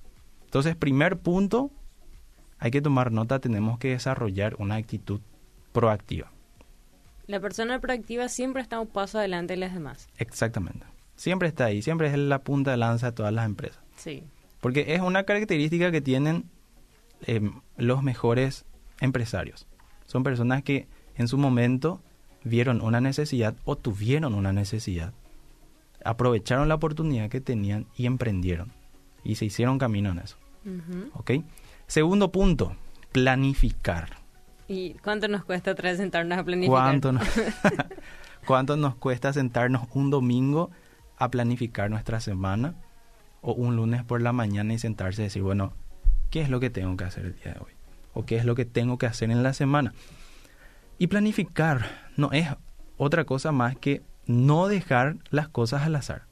Entonces, 0.46 0.75
primer 0.75 1.20
punto, 1.20 1.72
hay 2.58 2.72
que 2.72 2.82
tomar 2.82 3.12
nota, 3.12 3.39
tenemos 3.39 3.78
que 3.78 3.89
desarrollar 3.89 4.56
una 4.58 4.75
actitud 4.75 5.22
proactiva. 5.72 6.32
La 7.28 7.39
persona 7.39 7.80
proactiva 7.80 8.28
siempre 8.28 8.62
está 8.62 8.80
un 8.80 8.88
paso 8.88 9.20
adelante 9.20 9.54
de 9.54 9.58
las 9.58 9.74
demás. 9.74 10.10
Exactamente. 10.18 10.86
Siempre 11.20 11.50
está 11.50 11.66
ahí, 11.66 11.82
siempre 11.82 12.08
es 12.08 12.18
la 12.18 12.44
punta 12.44 12.72
de 12.72 12.78
lanza 12.78 13.08
de 13.08 13.12
todas 13.12 13.34
las 13.34 13.46
empresas. 13.46 13.84
Sí. 13.98 14.24
Porque 14.62 14.96
es 14.96 15.02
una 15.02 15.24
característica 15.24 15.92
que 15.92 16.00
tienen 16.00 16.46
em, 17.28 17.60
los 17.76 18.04
mejores 18.04 18.66
empresarios. 19.02 19.68
Son 20.06 20.24
personas 20.24 20.64
que 20.64 20.88
en 21.16 21.28
su 21.28 21.38
momento 21.38 22.02
vieron 22.46 22.80
una 22.80 23.02
necesidad 23.02 23.54
o 23.66 23.76
tuvieron 23.76 24.34
una 24.34 24.54
necesidad, 24.54 25.12
aprovecharon 26.06 26.70
la 26.70 26.76
oportunidad 26.76 27.30
que 27.30 27.42
tenían 27.42 27.86
y 27.98 28.06
emprendieron. 28.06 28.72
Y 29.22 29.36
se 29.36 29.44
hicieron 29.44 29.78
camino 29.78 30.12
en 30.12 30.20
eso. 30.20 30.38
¿Ok? 31.16 31.32
Segundo 31.86 32.32
punto, 32.32 32.78
planificar. 33.12 34.12
¿Y 34.70 34.94
cuánto 35.04 35.28
nos 35.28 35.44
cuesta 35.44 35.72
otra 35.72 35.94
sentarnos 35.98 36.38
a 36.38 36.46
planificar? 36.46 36.82
¿Cuánto 36.82 37.12
nos, 37.12 37.28
¿Cuánto 38.48 38.78
nos 38.78 38.96
cuesta 38.96 39.34
sentarnos 39.34 39.90
un 39.92 40.12
domingo 40.12 40.72
a 41.20 41.30
planificar 41.30 41.90
nuestra 41.90 42.20
semana? 42.20 42.74
O 43.42 43.54
un 43.54 43.76
lunes 43.76 44.04
por 44.04 44.22
la 44.22 44.34
mañana 44.34 44.74
y 44.74 44.80
sentarse 44.80 45.22
y 45.22 45.26
decir, 45.26 45.44
bueno, 45.44 45.74
¿qué 46.30 46.42
es 46.42 46.50
lo 46.50 46.60
que 46.60 46.70
tengo 46.70 46.98
que 46.98 47.04
hacer 47.04 47.26
el 47.26 47.36
día 47.36 47.54
de 47.54 47.60
hoy? 47.60 47.72
¿O 48.14 48.26
qué 48.26 48.38
es 48.38 48.46
lo 48.46 48.56
que 48.56 48.66
tengo 48.66 48.98
que 48.98 49.06
hacer 49.06 49.30
en 49.30 49.44
la 49.44 49.54
semana? 49.54 49.94
Y 50.98 51.08
planificar 51.08 51.86
no 52.18 52.32
es 52.32 52.48
otra 52.98 53.26
cosa 53.26 53.52
más 53.52 53.78
que 53.78 54.02
no 54.26 54.68
dejar 54.68 55.18
las 55.30 55.48
cosas 55.48 55.84
al 55.84 55.96
azar. 55.96 56.24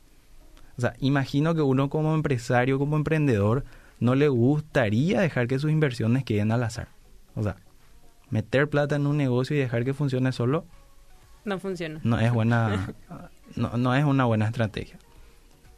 O 0.77 0.81
sea, 0.81 0.93
imagino 0.99 1.55
que 1.55 1.61
uno 1.61 1.89
como 1.89 2.13
empresario, 2.13 2.77
como 2.77 2.97
emprendedor, 2.97 3.63
no 3.99 4.15
le 4.15 4.27
gustaría 4.27 5.21
dejar 5.21 5.47
que 5.47 5.59
sus 5.59 5.71
inversiones 5.71 6.23
queden 6.23 6.51
al 6.51 6.63
azar. 6.63 6.89
O 7.35 7.43
sea, 7.43 7.55
meter 8.29 8.69
plata 8.69 8.95
en 8.95 9.07
un 9.07 9.17
negocio 9.17 9.55
y 9.55 9.59
dejar 9.59 9.85
que 9.85 9.93
funcione 9.93 10.31
solo 10.31 10.65
no 11.47 11.59
funciona. 11.59 12.01
No 12.03 12.19
es 12.19 12.31
buena 12.31 12.93
no, 13.55 13.95
es 13.95 14.05
una 14.05 14.25
buena 14.25 14.45
estrategia. 14.45 14.97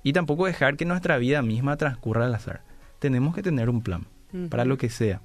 Y 0.03 0.13
tampoco 0.13 0.45
dejar 0.45 0.77
que 0.77 0.85
nuestra 0.85 1.17
vida 1.17 1.41
misma 1.41 1.77
transcurra 1.77 2.25
al 2.25 2.35
azar. 2.35 2.61
Tenemos 2.99 3.35
que 3.35 3.43
tener 3.43 3.69
un 3.69 3.81
plan 3.81 4.07
para 4.49 4.65
lo 4.65 4.77
que 4.77 4.89
sea. 4.89 5.21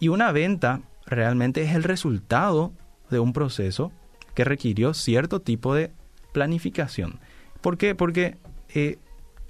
Y 0.00 0.08
una 0.08 0.32
venta 0.32 0.80
realmente 1.06 1.62
es 1.62 1.74
el 1.74 1.82
resultado 1.82 2.72
de 3.10 3.18
un 3.18 3.32
proceso 3.32 3.92
que 4.34 4.44
requirió 4.44 4.94
cierto 4.94 5.40
tipo 5.40 5.74
de 5.74 5.92
planificación. 6.32 7.20
¿Por 7.60 7.78
qué? 7.78 7.94
Porque 7.94 8.36
eh, 8.74 8.98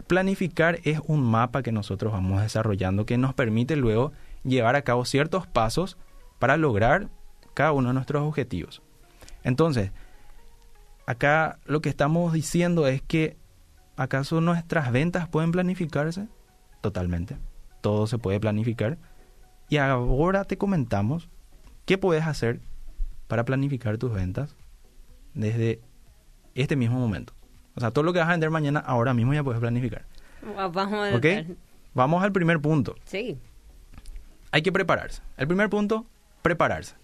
planificar 0.06 0.78
es 0.84 1.00
un 1.06 1.22
mapa 1.22 1.62
que 1.62 1.72
nosotros 1.72 2.12
vamos 2.12 2.40
desarrollando 2.40 3.06
que 3.06 3.18
nos 3.18 3.34
permite 3.34 3.76
luego 3.76 4.12
llevar 4.44 4.76
a 4.76 4.82
cabo 4.82 5.04
ciertos 5.04 5.46
pasos 5.46 5.98
para 6.38 6.56
lograr 6.56 7.08
cada 7.54 7.72
uno 7.72 7.88
de 7.88 7.94
nuestros 7.94 8.22
objetivos. 8.22 8.82
Entonces, 9.42 9.90
acá 11.06 11.58
lo 11.64 11.80
que 11.80 11.88
estamos 11.88 12.32
diciendo 12.32 12.86
es 12.86 13.00
que 13.00 13.36
¿acaso 13.96 14.40
nuestras 14.40 14.92
ventas 14.92 15.28
pueden 15.28 15.52
planificarse? 15.52 16.28
Totalmente. 16.80 17.36
Todo 17.80 18.06
se 18.06 18.18
puede 18.18 18.40
planificar. 18.40 18.98
Y 19.68 19.78
ahora 19.78 20.44
te 20.44 20.58
comentamos 20.58 21.28
qué 21.84 21.98
puedes 21.98 22.26
hacer 22.26 22.60
para 23.26 23.44
planificar 23.44 23.98
tus 23.98 24.12
ventas 24.12 24.54
desde 25.34 25.80
este 26.54 26.76
mismo 26.76 26.98
momento. 26.98 27.32
O 27.74 27.80
sea, 27.80 27.90
todo 27.90 28.04
lo 28.04 28.12
que 28.12 28.18
vas 28.18 28.28
a 28.28 28.32
vender 28.32 28.50
mañana, 28.50 28.80
ahora 28.80 29.14
mismo 29.14 29.34
ya 29.34 29.44
puedes 29.44 29.60
planificar. 29.60 30.04
Vamos 30.54 30.92
a 30.94 31.20
Vamos 31.94 32.22
al 32.22 32.32
primer 32.32 32.60
punto. 32.60 32.94
Sí. 33.04 33.38
Hay 34.50 34.62
que 34.62 34.72
prepararse. 34.72 35.22
El 35.36 35.48
primer 35.48 35.68
punto, 35.70 36.06
prepararse. 36.42 36.94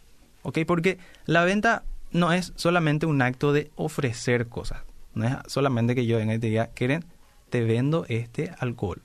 ¿Ok? 0.42 0.58
Porque 0.66 0.98
la 1.26 1.44
venta 1.44 1.82
no 2.12 2.32
es 2.32 2.52
solamente 2.56 3.06
un 3.06 3.22
acto 3.22 3.52
de 3.52 3.70
ofrecer 3.76 4.48
cosas. 4.48 4.82
No 5.14 5.26
es 5.26 5.36
solamente 5.46 5.94
que 5.94 6.06
yo 6.06 6.18
venga 6.18 6.34
y 6.34 6.38
te 6.38 6.46
diga, 6.48 6.68
Keren, 6.68 7.04
te 7.50 7.62
vendo 7.62 8.06
este 8.08 8.52
alcohol. 8.58 9.02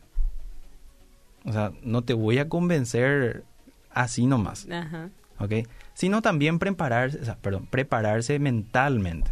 O 1.46 1.54
sea, 1.54 1.72
no 1.84 2.02
te 2.04 2.14
voy 2.14 2.40
a 2.40 2.50
convencer 2.50 3.44
así 3.92 4.26
nomás. 4.26 4.68
Ajá. 4.70 5.10
¿Ok? 5.40 5.68
Sino 5.94 6.22
también 6.22 6.60
prepararse, 6.60 7.20
perdón, 7.42 7.68
prepararse 7.68 8.40
mentalmente. 8.40 9.32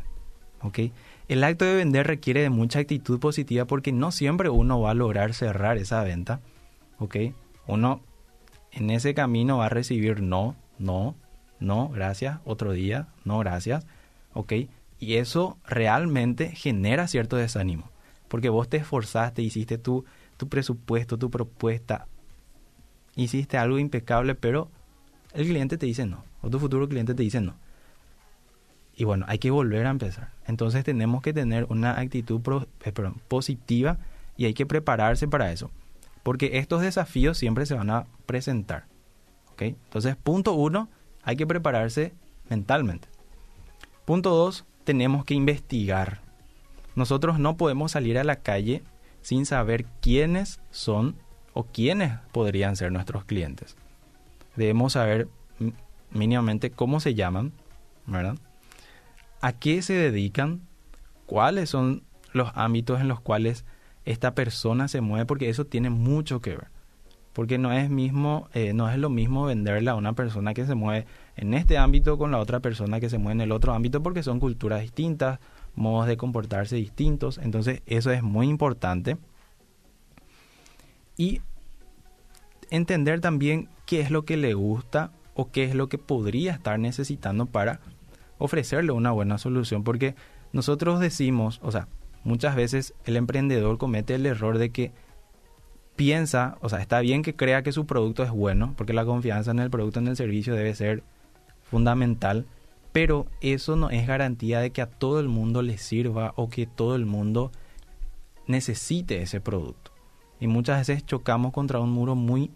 ¿Ok? 0.62 0.80
El 1.28 1.44
acto 1.44 1.66
de 1.66 1.76
vender 1.76 2.08
requiere 2.08 2.42
de 2.42 2.50
mucha 2.50 2.80
actitud 2.80 3.20
positiva 3.20 3.66
porque 3.66 3.92
no 3.92 4.12
siempre 4.12 4.50
uno 4.50 4.80
va 4.80 4.92
a 4.92 4.96
lograr 4.96 5.34
cerrar 5.34 5.78
esa 5.78 6.04
venta. 6.04 6.40
¿Ok? 7.00 7.18
Uno 7.68 8.02
en 8.72 8.90
ese 8.90 9.14
camino 9.14 9.58
va 9.58 9.68
a 9.68 9.70
recibir 9.70 10.22
no, 10.22 10.56
no, 10.78 11.16
no, 11.60 11.90
gracias, 11.90 12.40
otro 12.46 12.72
día, 12.72 13.08
no, 13.24 13.40
gracias. 13.40 13.86
¿Ok? 14.34 14.54
Y 15.00 15.16
eso 15.16 15.58
realmente 15.66 16.50
genera 16.52 17.08
cierto 17.08 17.38
desánimo. 17.38 17.90
Porque 18.28 18.50
vos 18.50 18.70
te 18.70 18.78
esforzaste, 18.78 19.42
hiciste 19.42 19.78
tu, 19.78 20.06
tu 20.38 20.50
presupuesto, 20.50 21.18
tu 21.18 21.30
propuesta, 21.30 22.08
hiciste 23.16 23.58
algo 23.58 23.80
impecable, 23.80 24.36
pero 24.36 24.70
el 25.34 25.46
cliente 25.46 25.78
te 25.78 25.86
dice 25.86 26.06
no, 26.06 26.24
o 26.42 26.50
tu 26.50 26.60
futuro 26.60 26.88
cliente 26.88 27.14
te 27.14 27.24
dice 27.24 27.42
no. 27.42 27.56
Y 28.96 29.04
bueno, 29.04 29.26
hay 29.28 29.40
que 29.40 29.52
volver 29.52 29.86
a 29.86 29.90
empezar. 29.90 30.32
Entonces 30.48 30.84
tenemos 30.84 31.22
que 31.22 31.34
tener 31.34 31.66
una 31.70 32.00
actitud 32.00 32.42
eh, 32.86 32.94
positiva 33.28 33.98
y 34.38 34.46
hay 34.46 34.54
que 34.54 34.66
prepararse 34.66 35.28
para 35.28 35.52
eso. 35.52 35.70
Porque 36.24 36.58
estos 36.58 36.82
desafíos 36.82 37.38
siempre 37.38 37.66
se 37.66 37.76
van 37.76 37.90
a 37.90 38.06
presentar. 38.26 38.86
¿ok? 39.52 39.62
Entonces, 39.64 40.16
punto 40.16 40.54
uno, 40.54 40.90
hay 41.26 41.36
que 41.36 41.46
prepararse 41.46 42.14
mentalmente. 42.50 43.10
Punto 44.06 44.30
dos, 44.30 44.64
tenemos 44.86 45.26
que 45.26 45.34
investigar. 45.34 46.22
Nosotros 46.96 47.40
no 47.40 47.58
podemos 47.58 47.92
salir 47.92 48.18
a 48.18 48.24
la 48.24 48.38
calle 48.38 48.84
sin 49.22 49.46
saber 49.46 49.86
quiénes 50.02 50.62
son 50.72 51.18
o 51.54 51.64
quiénes 51.66 52.14
podrían 52.32 52.78
ser 52.78 52.94
nuestros 52.94 53.26
clientes. 53.26 53.76
Debemos 54.56 54.94
saber 54.94 55.28
mínimamente 56.12 56.70
cómo 56.70 57.02
se 57.02 57.16
llaman, 57.16 57.52
¿verdad? 58.06 58.38
a 59.46 59.54
qué 59.54 59.84
se 59.84 59.94
dedican, 59.94 60.62
cuáles 61.28 61.70
son 61.70 62.02
los 62.34 62.50
ámbitos 62.56 63.00
en 63.00 63.08
los 63.08 63.20
cuales 63.20 63.64
esta 64.04 64.34
persona 64.34 64.88
se 64.88 65.02
mueve, 65.02 65.28
porque 65.28 65.50
eso 65.50 65.66
tiene 65.66 65.92
mucho 65.92 66.42
que 66.42 66.52
ver. 66.52 66.68
Porque 67.36 67.58
no 67.58 67.74
es, 67.74 67.90
mismo, 67.90 68.48
eh, 68.54 68.72
no 68.72 68.90
es 68.90 68.98
lo 68.98 69.10
mismo 69.10 69.44
venderle 69.44 69.90
a 69.90 69.96
una 69.96 70.14
persona 70.14 70.54
que 70.54 70.66
se 70.66 70.74
mueve 70.74 71.06
en 71.36 71.54
este 71.54 71.78
ámbito 71.78 72.18
con 72.18 72.32
la 72.32 72.40
otra 72.40 72.62
persona 72.62 73.02
que 73.02 73.10
se 73.10 73.18
mueve 73.18 73.34
en 73.34 73.42
el 73.42 73.52
otro 73.52 73.74
ámbito, 73.74 74.02
porque 74.02 74.24
son 74.24 74.40
culturas 74.40 74.80
distintas, 74.80 75.42
modos 75.76 76.08
de 76.08 76.16
comportarse 76.16 76.78
distintos. 76.78 77.38
Entonces, 77.38 77.82
eso 77.88 78.10
es 78.12 78.24
muy 78.24 78.48
importante. 78.48 79.18
Y 81.18 81.42
entender 82.70 83.20
también 83.20 83.68
qué 83.86 84.00
es 84.00 84.12
lo 84.12 84.24
que 84.24 84.38
le 84.38 84.54
gusta 84.54 85.12
o 85.34 85.52
qué 85.52 85.66
es 85.66 85.76
lo 85.76 85.90
que 85.90 85.98
podría 85.98 86.54
estar 86.54 86.80
necesitando 86.80 87.48
para 87.48 87.82
ofrecerle 88.38 88.94
una 88.94 89.12
buena 89.12 89.40
solución. 89.40 89.84
Porque 89.84 90.16
nosotros 90.54 91.02
decimos, 91.02 91.60
o 91.64 91.74
sea, 91.74 91.90
muchas 92.24 92.56
veces 92.56 92.94
el 93.04 93.18
emprendedor 93.18 93.78
comete 93.78 94.16
el 94.16 94.26
error 94.26 94.58
de 94.58 94.70
que 94.70 94.94
piensa, 95.96 96.58
o 96.62 96.70
sea, 96.70 96.80
está 96.80 97.00
bien 97.00 97.22
que 97.22 97.36
crea 97.36 97.64
que 97.64 97.72
su 97.72 97.86
producto 97.86 98.24
es 98.24 98.32
bueno, 98.32 98.74
porque 98.78 98.94
la 98.94 99.06
confianza 99.06 99.52
en 99.52 99.60
el 99.60 99.70
producto, 99.70 100.00
en 100.00 100.08
el 100.08 100.16
servicio 100.16 100.56
debe 100.56 100.76
ser 100.76 101.04
fundamental, 101.64 102.46
pero 102.92 103.28
eso 103.42 103.76
no 103.76 103.90
es 103.90 104.08
garantía 104.08 104.60
de 104.60 104.72
que 104.72 104.82
a 104.82 104.90
todo 104.90 105.20
el 105.20 105.28
mundo 105.28 105.62
le 105.62 105.78
sirva 105.78 106.34
o 106.36 106.50
que 106.50 106.66
todo 106.66 106.96
el 106.96 107.06
mundo 107.06 107.52
necesite 108.48 109.22
ese 109.22 109.42
producto. 109.42 109.92
Y 110.40 110.48
muchas 110.48 110.80
veces 110.80 111.06
chocamos 111.06 111.54
contra 111.54 111.80
un 111.80 111.92
muro 111.92 112.16
muy, 112.16 112.52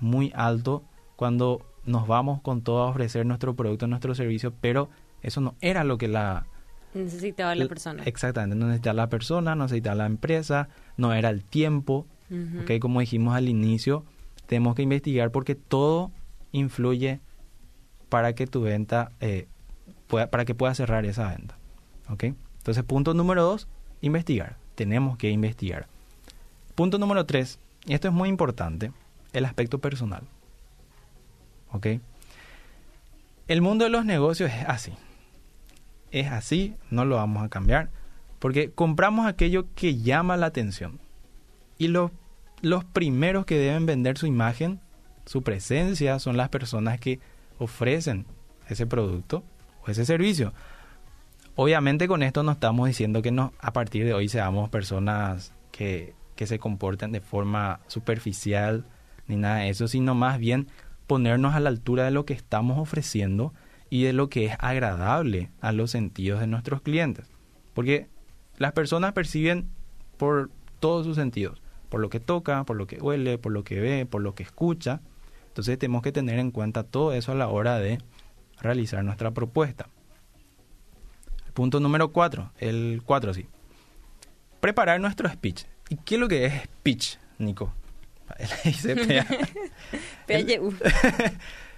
muy 0.00 0.32
alto 0.34 0.82
cuando 1.16 1.66
nos 1.84 2.06
vamos 2.06 2.40
con 2.42 2.62
todo 2.62 2.82
a 2.82 2.90
ofrecer 2.90 3.26
nuestro 3.26 3.54
producto, 3.54 3.86
nuestro 3.86 4.14
servicio, 4.14 4.52
pero 4.60 4.88
eso 5.22 5.40
no 5.40 5.54
era 5.60 5.84
lo 5.84 5.98
que 5.98 6.08
la, 6.08 6.46
Necesitaba 6.94 7.54
la 7.54 7.66
persona. 7.66 8.02
Exactamente, 8.04 8.56
no 8.56 8.66
necesitaba 8.66 8.94
la 8.94 9.08
persona, 9.08 9.54
no 9.54 9.64
necesitaba 9.64 9.96
la 9.96 10.06
empresa, 10.06 10.68
no 10.96 11.12
era 11.12 11.30
el 11.30 11.44
tiempo. 11.44 12.06
Como 12.80 13.00
dijimos 13.00 13.34
al 13.34 13.48
inicio, 13.48 14.04
tenemos 14.46 14.74
que 14.74 14.82
investigar 14.82 15.30
porque 15.30 15.54
todo 15.54 16.10
influye 16.52 17.20
para 18.08 18.34
que 18.34 18.46
tu 18.46 18.62
venta, 18.62 19.12
eh, 19.20 19.46
pueda, 20.06 20.30
para 20.30 20.44
que 20.44 20.54
pueda 20.54 20.74
cerrar 20.74 21.04
esa 21.06 21.28
venta. 21.28 21.56
¿okay? 22.08 22.34
Entonces, 22.58 22.84
punto 22.84 23.14
número 23.14 23.42
dos, 23.42 23.68
investigar. 24.00 24.56
Tenemos 24.74 25.16
que 25.16 25.30
investigar. 25.30 25.88
Punto 26.74 26.98
número 26.98 27.26
tres, 27.26 27.58
y 27.86 27.94
esto 27.94 28.08
es 28.08 28.14
muy 28.14 28.28
importante, 28.28 28.92
el 29.32 29.44
aspecto 29.44 29.78
personal. 29.78 30.22
¿Ok? 31.72 31.86
El 33.48 33.62
mundo 33.62 33.84
de 33.84 33.90
los 33.90 34.04
negocios 34.04 34.50
es 34.50 34.64
así 34.66 34.92
es 36.10 36.28
así, 36.28 36.74
no 36.90 37.04
lo 37.04 37.16
vamos 37.16 37.44
a 37.44 37.48
cambiar, 37.48 37.90
porque 38.38 38.70
compramos 38.70 39.26
aquello 39.26 39.66
que 39.74 39.96
llama 39.96 40.36
la 40.36 40.46
atención. 40.46 40.98
Y 41.76 41.88
los 42.62 42.84
primeros 42.84 43.46
que 43.46 43.58
deben 43.58 43.86
vender 43.86 44.18
su 44.18 44.26
imagen, 44.26 44.80
su 45.26 45.42
presencia, 45.42 46.18
son 46.18 46.36
las 46.36 46.48
personas 46.48 46.98
que 47.00 47.20
ofrecen 47.58 48.26
ese 48.68 48.86
producto 48.86 49.44
o 49.84 49.90
ese 49.90 50.04
servicio. 50.04 50.52
Obviamente 51.54 52.06
con 52.06 52.22
esto 52.22 52.42
no 52.42 52.52
estamos 52.52 52.86
diciendo 52.86 53.20
que 53.22 53.32
no, 53.32 53.52
a 53.58 53.72
partir 53.72 54.04
de 54.04 54.14
hoy 54.14 54.28
seamos 54.28 54.70
personas 54.70 55.52
que, 55.72 56.14
que 56.36 56.46
se 56.46 56.58
comporten 56.58 57.10
de 57.10 57.20
forma 57.20 57.80
superficial 57.88 58.84
ni 59.26 59.36
nada 59.36 59.56
de 59.56 59.70
eso, 59.70 59.88
sino 59.88 60.14
más 60.14 60.38
bien 60.38 60.68
ponernos 61.06 61.54
a 61.54 61.60
la 61.60 61.68
altura 61.68 62.04
de 62.04 62.10
lo 62.10 62.24
que 62.24 62.34
estamos 62.34 62.78
ofreciendo 62.78 63.52
y 63.90 64.04
de 64.04 64.12
lo 64.12 64.28
que 64.28 64.46
es 64.46 64.56
agradable 64.58 65.50
a 65.60 65.72
los 65.72 65.90
sentidos 65.90 66.40
de 66.40 66.46
nuestros 66.46 66.82
clientes. 66.82 67.26
Porque 67.74 68.08
las 68.56 68.72
personas 68.72 69.12
perciben 69.12 69.68
por 70.16 70.50
todos 70.80 71.06
sus 71.06 71.16
sentidos, 71.16 71.62
por 71.88 72.00
lo 72.00 72.10
que 72.10 72.20
toca, 72.20 72.64
por 72.64 72.76
lo 72.76 72.86
que 72.86 72.96
huele, 72.98 73.38
por 73.38 73.52
lo 73.52 73.64
que 73.64 73.80
ve, 73.80 74.06
por 74.06 74.22
lo 74.22 74.34
que 74.34 74.42
escucha. 74.42 75.00
Entonces 75.48 75.78
tenemos 75.78 76.02
que 76.02 76.12
tener 76.12 76.38
en 76.38 76.50
cuenta 76.50 76.82
todo 76.84 77.12
eso 77.12 77.32
a 77.32 77.34
la 77.34 77.48
hora 77.48 77.78
de 77.78 77.98
realizar 78.60 79.02
nuestra 79.04 79.30
propuesta. 79.32 79.88
Punto 81.54 81.80
número 81.80 82.12
4, 82.12 82.52
el 82.58 83.02
4 83.04 83.34
sí. 83.34 83.46
Preparar 84.60 85.00
nuestro 85.00 85.28
speech. 85.28 85.64
¿Y 85.88 85.96
qué 85.96 86.14
es 86.14 86.20
lo 86.20 86.28
que 86.28 86.46
es 86.46 86.62
speech, 86.62 87.16
Nico? 87.38 87.72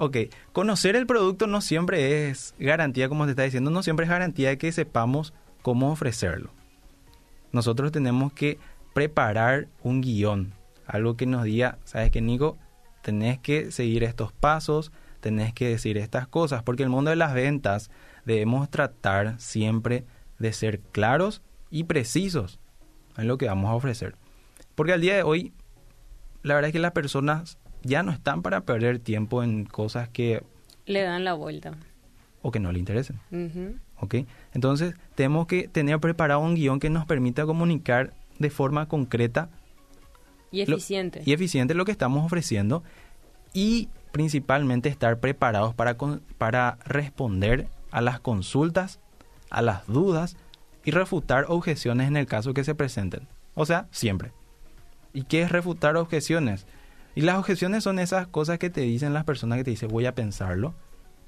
Ok, 0.00 0.16
conocer 0.52 0.94
el 0.94 1.08
producto 1.08 1.48
no 1.48 1.60
siempre 1.60 2.30
es 2.30 2.54
garantía, 2.60 3.08
como 3.08 3.24
te 3.24 3.30
está 3.30 3.42
diciendo, 3.42 3.72
no 3.72 3.82
siempre 3.82 4.04
es 4.04 4.10
garantía 4.10 4.48
de 4.50 4.56
que 4.56 4.70
sepamos 4.70 5.34
cómo 5.60 5.90
ofrecerlo. 5.90 6.50
Nosotros 7.50 7.90
tenemos 7.90 8.32
que 8.32 8.58
preparar 8.98 9.68
un 9.84 10.00
guion, 10.00 10.54
algo 10.84 11.16
que 11.16 11.24
nos 11.24 11.44
diga, 11.44 11.78
¿sabes 11.84 12.10
qué, 12.10 12.20
Nico? 12.20 12.58
Tenés 13.00 13.38
que 13.38 13.70
seguir 13.70 14.02
estos 14.02 14.32
pasos, 14.32 14.90
tenés 15.20 15.52
que 15.52 15.68
decir 15.68 15.96
estas 15.98 16.26
cosas, 16.26 16.64
porque 16.64 16.82
el 16.82 16.88
mundo 16.88 17.10
de 17.10 17.14
las 17.14 17.32
ventas 17.32 17.92
debemos 18.24 18.68
tratar 18.68 19.38
siempre 19.38 20.04
de 20.40 20.52
ser 20.52 20.80
claros 20.80 21.42
y 21.70 21.84
precisos 21.84 22.58
en 23.16 23.28
lo 23.28 23.38
que 23.38 23.46
vamos 23.46 23.70
a 23.70 23.74
ofrecer. 23.74 24.16
Porque 24.74 24.94
al 24.94 25.00
día 25.00 25.14
de 25.14 25.22
hoy, 25.22 25.52
la 26.42 26.56
verdad 26.56 26.70
es 26.70 26.72
que 26.72 26.80
las 26.80 26.90
personas 26.90 27.56
ya 27.84 28.02
no 28.02 28.10
están 28.10 28.42
para 28.42 28.62
perder 28.62 28.98
tiempo 28.98 29.44
en 29.44 29.64
cosas 29.64 30.08
que... 30.08 30.42
Le 30.86 31.02
dan 31.02 31.22
la 31.22 31.34
vuelta. 31.34 31.70
O 32.42 32.50
que 32.50 32.58
no 32.58 32.72
le 32.72 32.80
interesen. 32.80 33.20
¿Ok? 34.00 34.16
Entonces, 34.54 34.96
tenemos 35.14 35.46
que 35.46 35.68
tener 35.68 36.00
preparado 36.00 36.40
un 36.40 36.56
guion 36.56 36.80
que 36.80 36.90
nos 36.90 37.06
permita 37.06 37.46
comunicar 37.46 38.12
de 38.38 38.50
forma 38.50 38.88
concreta. 38.88 39.50
Y 40.50 40.62
eficiente. 40.62 41.22
y 41.24 41.32
eficiente 41.32 41.74
lo 41.74 41.84
que 41.84 41.92
estamos 41.92 42.24
ofreciendo. 42.24 42.82
Y 43.52 43.88
principalmente 44.12 44.88
estar 44.88 45.20
preparados 45.20 45.74
para, 45.74 45.96
para 46.38 46.78
responder 46.84 47.68
a 47.90 48.00
las 48.00 48.20
consultas, 48.20 49.00
a 49.50 49.62
las 49.62 49.86
dudas 49.86 50.36
y 50.84 50.90
refutar 50.90 51.46
objeciones 51.48 52.08
en 52.08 52.16
el 52.16 52.26
caso 52.26 52.54
que 52.54 52.64
se 52.64 52.74
presenten. 52.74 53.28
O 53.54 53.66
sea, 53.66 53.88
siempre. 53.90 54.32
¿Y 55.12 55.24
qué 55.24 55.42
es 55.42 55.50
refutar 55.50 55.96
objeciones? 55.96 56.66
Y 57.14 57.22
las 57.22 57.36
objeciones 57.36 57.84
son 57.84 57.98
esas 57.98 58.26
cosas 58.28 58.58
que 58.58 58.70
te 58.70 58.82
dicen 58.82 59.12
las 59.12 59.24
personas 59.24 59.58
que 59.58 59.64
te 59.64 59.70
dicen 59.70 59.88
voy 59.88 60.06
a 60.06 60.14
pensarlo, 60.14 60.74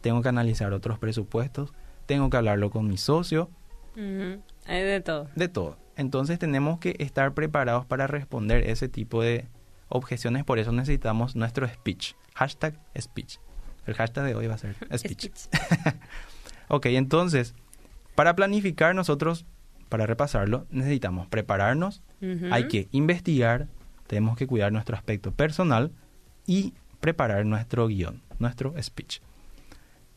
tengo 0.00 0.22
que 0.22 0.28
analizar 0.28 0.72
otros 0.72 0.98
presupuestos, 0.98 1.72
tengo 2.06 2.30
que 2.30 2.36
hablarlo 2.36 2.70
con 2.70 2.86
mi 2.86 2.96
socio. 2.96 3.50
Hay 3.96 4.82
de 4.82 5.00
todo. 5.00 5.28
De 5.34 5.48
todo. 5.48 5.76
Entonces 6.00 6.38
tenemos 6.38 6.78
que 6.78 6.96
estar 6.98 7.34
preparados 7.34 7.84
para 7.84 8.06
responder 8.06 8.66
ese 8.66 8.88
tipo 8.88 9.22
de 9.22 9.48
objeciones, 9.90 10.44
por 10.44 10.58
eso 10.58 10.72
necesitamos 10.72 11.36
nuestro 11.36 11.68
speech. 11.68 12.14
Hashtag 12.34 12.80
speech. 12.98 13.36
El 13.84 13.92
hashtag 13.92 14.24
de 14.24 14.34
hoy 14.34 14.46
va 14.46 14.54
a 14.54 14.58
ser 14.58 14.76
speech. 14.96 15.28
ok, 16.68 16.86
entonces, 16.86 17.54
para 18.14 18.34
planificar 18.34 18.94
nosotros, 18.94 19.44
para 19.90 20.06
repasarlo, 20.06 20.66
necesitamos 20.70 21.26
prepararnos, 21.28 22.02
hay 22.50 22.66
que 22.68 22.88
investigar, 22.92 23.68
tenemos 24.06 24.38
que 24.38 24.46
cuidar 24.46 24.72
nuestro 24.72 24.96
aspecto 24.96 25.32
personal 25.32 25.92
y 26.46 26.72
preparar 27.00 27.44
nuestro 27.44 27.88
guion, 27.88 28.22
nuestro 28.38 28.74
speech. 28.82 29.20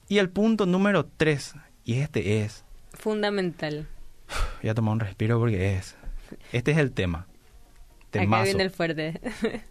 Y 0.08 0.20
el 0.20 0.30
punto 0.30 0.66
número 0.66 1.06
tres, 1.18 1.56
y 1.84 1.96
este 1.96 2.42
es... 2.42 2.64
Fundamental. 2.94 3.86
Voy 4.62 4.70
a 4.70 4.74
tomar 4.74 4.94
un 4.94 5.00
respiro 5.00 5.40
porque 5.40 5.76
es... 5.76 5.96
Este 6.52 6.72
es 6.72 6.78
el 6.78 6.92
tema. 6.92 7.28
Temazo. 8.12 8.42
Acá 8.42 8.44
viene 8.44 8.64
el 8.64 8.72
fuerte. 8.72 9.22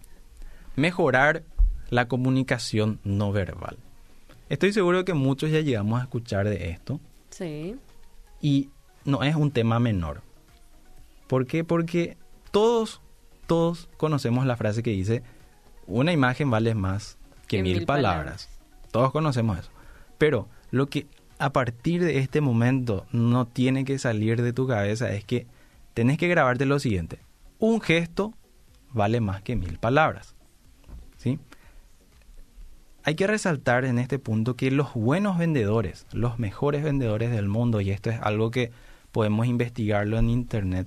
Mejorar 0.76 1.42
la 1.90 2.08
comunicación 2.08 3.00
no 3.04 3.32
verbal. 3.32 3.78
Estoy 4.48 4.72
seguro 4.72 5.04
que 5.04 5.14
muchos 5.14 5.50
ya 5.50 5.60
llegamos 5.60 6.00
a 6.00 6.04
escuchar 6.04 6.48
de 6.48 6.70
esto. 6.70 7.00
Sí. 7.30 7.76
Y 8.40 8.70
no 9.04 9.22
es 9.22 9.34
un 9.34 9.50
tema 9.50 9.78
menor. 9.78 10.22
¿Por 11.26 11.46
qué? 11.46 11.64
Porque 11.64 12.16
todos 12.50 13.00
todos 13.46 13.88
conocemos 13.96 14.46
la 14.46 14.56
frase 14.56 14.82
que 14.82 14.90
dice, 14.90 15.22
una 15.86 16.12
imagen 16.12 16.50
vale 16.50 16.74
más 16.74 17.18
que 17.48 17.62
mil, 17.62 17.84
palabras. 17.84 18.48
Todos 18.90 19.12
conocemos 19.12 19.58
eso. 19.58 19.70
Pero 20.16 20.48
lo 20.70 20.86
que 20.86 21.06
a 21.42 21.52
partir 21.52 22.04
de 22.04 22.18
este 22.18 22.40
momento 22.40 23.04
no 23.10 23.48
tiene 23.48 23.84
que 23.84 23.98
salir 23.98 24.40
de 24.42 24.52
tu 24.52 24.68
cabeza 24.68 25.12
es 25.12 25.24
que 25.24 25.48
tenés 25.92 26.16
que 26.16 26.28
grabarte 26.28 26.66
lo 26.66 26.78
siguiente. 26.78 27.18
Un 27.58 27.80
gesto 27.80 28.32
vale 28.92 29.20
más 29.20 29.42
que 29.42 29.56
mil 29.56 29.76
palabras. 29.78 30.36
¿Sí? 31.16 31.40
Hay 33.02 33.16
que 33.16 33.26
resaltar 33.26 33.84
en 33.84 33.98
este 33.98 34.20
punto 34.20 34.54
que 34.54 34.70
los 34.70 34.94
buenos 34.94 35.36
vendedores, 35.36 36.06
los 36.12 36.38
mejores 36.38 36.84
vendedores 36.84 37.32
del 37.32 37.48
mundo, 37.48 37.80
y 37.80 37.90
esto 37.90 38.10
es 38.10 38.20
algo 38.22 38.52
que 38.52 38.70
podemos 39.10 39.48
investigarlo 39.48 40.18
en 40.18 40.30
internet, 40.30 40.86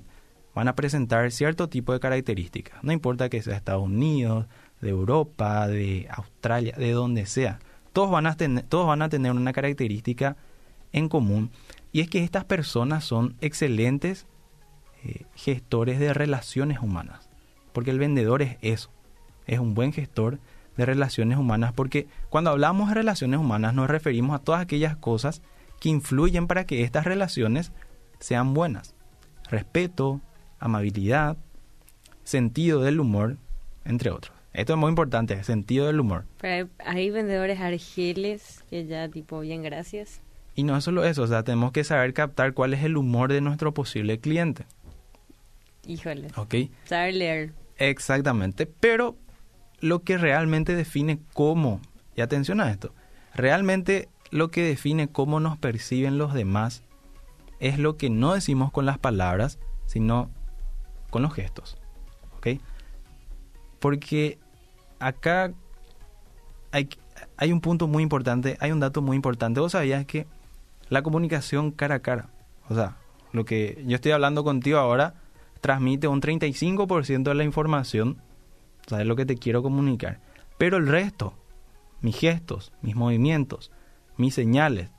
van 0.54 0.70
a 0.70 0.76
presentar 0.76 1.32
cierto 1.32 1.68
tipo 1.68 1.92
de 1.92 2.00
características. 2.00 2.82
No 2.82 2.94
importa 2.94 3.28
que 3.28 3.42
sea 3.42 3.58
Estados 3.58 3.84
Unidos, 3.84 4.46
de 4.80 4.90
Europa, 4.92 5.68
de 5.68 6.08
Australia, 6.10 6.74
de 6.78 6.92
donde 6.92 7.26
sea. 7.26 7.60
Todos 7.92 8.10
van 8.10 8.26
a 8.28 8.38
todos 8.70 8.88
van 8.88 9.02
a 9.02 9.10
tener 9.10 9.34
una 9.34 9.52
característica 9.52 10.38
en 10.96 11.10
común 11.10 11.52
Y 11.92 12.00
es 12.02 12.10
que 12.10 12.24
estas 12.24 12.46
personas 12.46 13.04
son 13.04 13.36
excelentes 13.42 14.26
eh, 15.04 15.26
gestores 15.36 16.00
de 16.00 16.14
relaciones 16.14 16.80
humanas. 16.80 17.30
Porque 17.74 17.92
el 17.92 18.00
vendedor 18.00 18.42
es 18.42 18.58
eso. 18.62 18.90
Es 19.46 19.60
un 19.60 19.76
buen 19.76 19.94
gestor 19.94 20.40
de 20.78 20.86
relaciones 20.86 21.38
humanas. 21.38 21.74
Porque 21.74 22.08
cuando 22.30 22.50
hablamos 22.50 22.90
de 22.90 22.96
relaciones 22.96 23.40
humanas 23.40 23.74
nos 23.74 23.90
referimos 23.90 24.36
a 24.36 24.44
todas 24.44 24.62
aquellas 24.62 24.98
cosas 24.98 25.42
que 25.80 25.90
influyen 25.90 26.48
para 26.48 26.66
que 26.66 26.84
estas 26.84 27.06
relaciones 27.06 27.72
sean 28.20 28.54
buenas. 28.54 28.96
Respeto, 29.50 30.22
amabilidad, 30.60 31.38
sentido 32.24 32.82
del 32.82 33.00
humor, 33.00 33.38
entre 33.84 34.12
otros. 34.12 34.36
Esto 34.54 34.74
es 34.74 34.80
muy 34.80 34.90
importante, 34.90 35.44
sentido 35.44 35.88
del 35.88 36.00
humor. 36.00 36.26
Pero 36.40 36.70
hay, 36.80 37.12
vendedores 37.12 37.60
argeles 37.60 38.64
que 38.70 38.86
ya 38.86 39.10
tipo, 39.10 39.42
bien, 39.42 39.62
gracias. 39.62 40.22
Y 40.56 40.64
no 40.64 40.78
es 40.78 40.86
solo 40.86 41.04
eso, 41.04 41.24
o 41.24 41.28
sea, 41.28 41.44
tenemos 41.44 41.74
que 41.74 41.84
saber 41.84 42.14
captar 42.14 42.54
cuál 42.54 42.74
es 42.74 42.84
el 42.84 42.96
humor 42.96 43.32
de 43.32 43.42
nuestro 43.42 43.74
posible 43.74 44.20
cliente. 44.20 44.66
Híjole. 45.86 46.30
¿Ok? 46.38 46.56
Saber 46.86 47.14
leer. 47.14 47.54
Exactamente, 47.78 48.66
pero 48.66 49.18
lo 49.82 50.04
que 50.04 50.18
realmente 50.18 50.74
define 50.74 51.20
cómo, 51.34 51.82
y 52.16 52.22
atención 52.22 52.62
a 52.62 52.72
esto, 52.72 52.94
realmente 53.34 54.08
lo 54.32 54.50
que 54.50 54.64
define 54.64 55.10
cómo 55.10 55.40
nos 55.40 55.58
perciben 55.58 56.18
los 56.18 56.34
demás 56.34 56.84
es 57.60 57.78
lo 57.78 57.98
que 57.98 58.10
no 58.10 58.34
decimos 58.34 58.72
con 58.72 58.86
las 58.86 58.98
palabras, 58.98 59.60
sino 59.86 60.30
con 61.10 61.22
los 61.22 61.34
gestos. 61.34 61.78
¿Ok? 62.38 62.60
Porque 63.80 64.40
acá 65.00 65.54
hay, 66.72 66.90
hay 67.38 67.52
un 67.52 67.62
punto 67.62 67.88
muy 67.88 68.04
importante, 68.04 68.58
hay 68.60 68.72
un 68.72 68.80
dato 68.80 69.02
muy 69.02 69.16
importante. 69.16 69.60
Vos 69.60 69.74
sabías 69.74 70.06
que 70.06 70.28
la 70.90 71.02
comunicación 71.02 71.72
cara 71.72 71.96
a 71.96 72.00
cara. 72.00 72.30
O 72.70 72.76
sea, 72.76 72.98
lo 73.32 73.46
que 73.46 73.84
yo 73.86 73.96
estoy 73.96 74.12
hablando 74.12 74.44
contigo 74.44 74.78
ahora 74.78 75.16
transmite 75.62 76.08
un 76.08 76.22
35% 76.22 77.24
de 77.24 77.36
la 77.36 77.44
información, 77.44 78.22
o 78.86 78.90
sea, 78.90 79.00
de 79.00 79.06
lo 79.06 79.16
que 79.16 79.26
te 79.26 79.38
quiero 79.38 79.64
comunicar. 79.64 80.20
Pero 80.58 80.78
el 80.78 80.88
resto, 80.88 81.34
mis 82.02 82.18
gestos, 82.18 82.72
mis 82.82 82.96
movimientos, 82.96 83.72
mis 84.18 84.34
señales, 84.34 84.90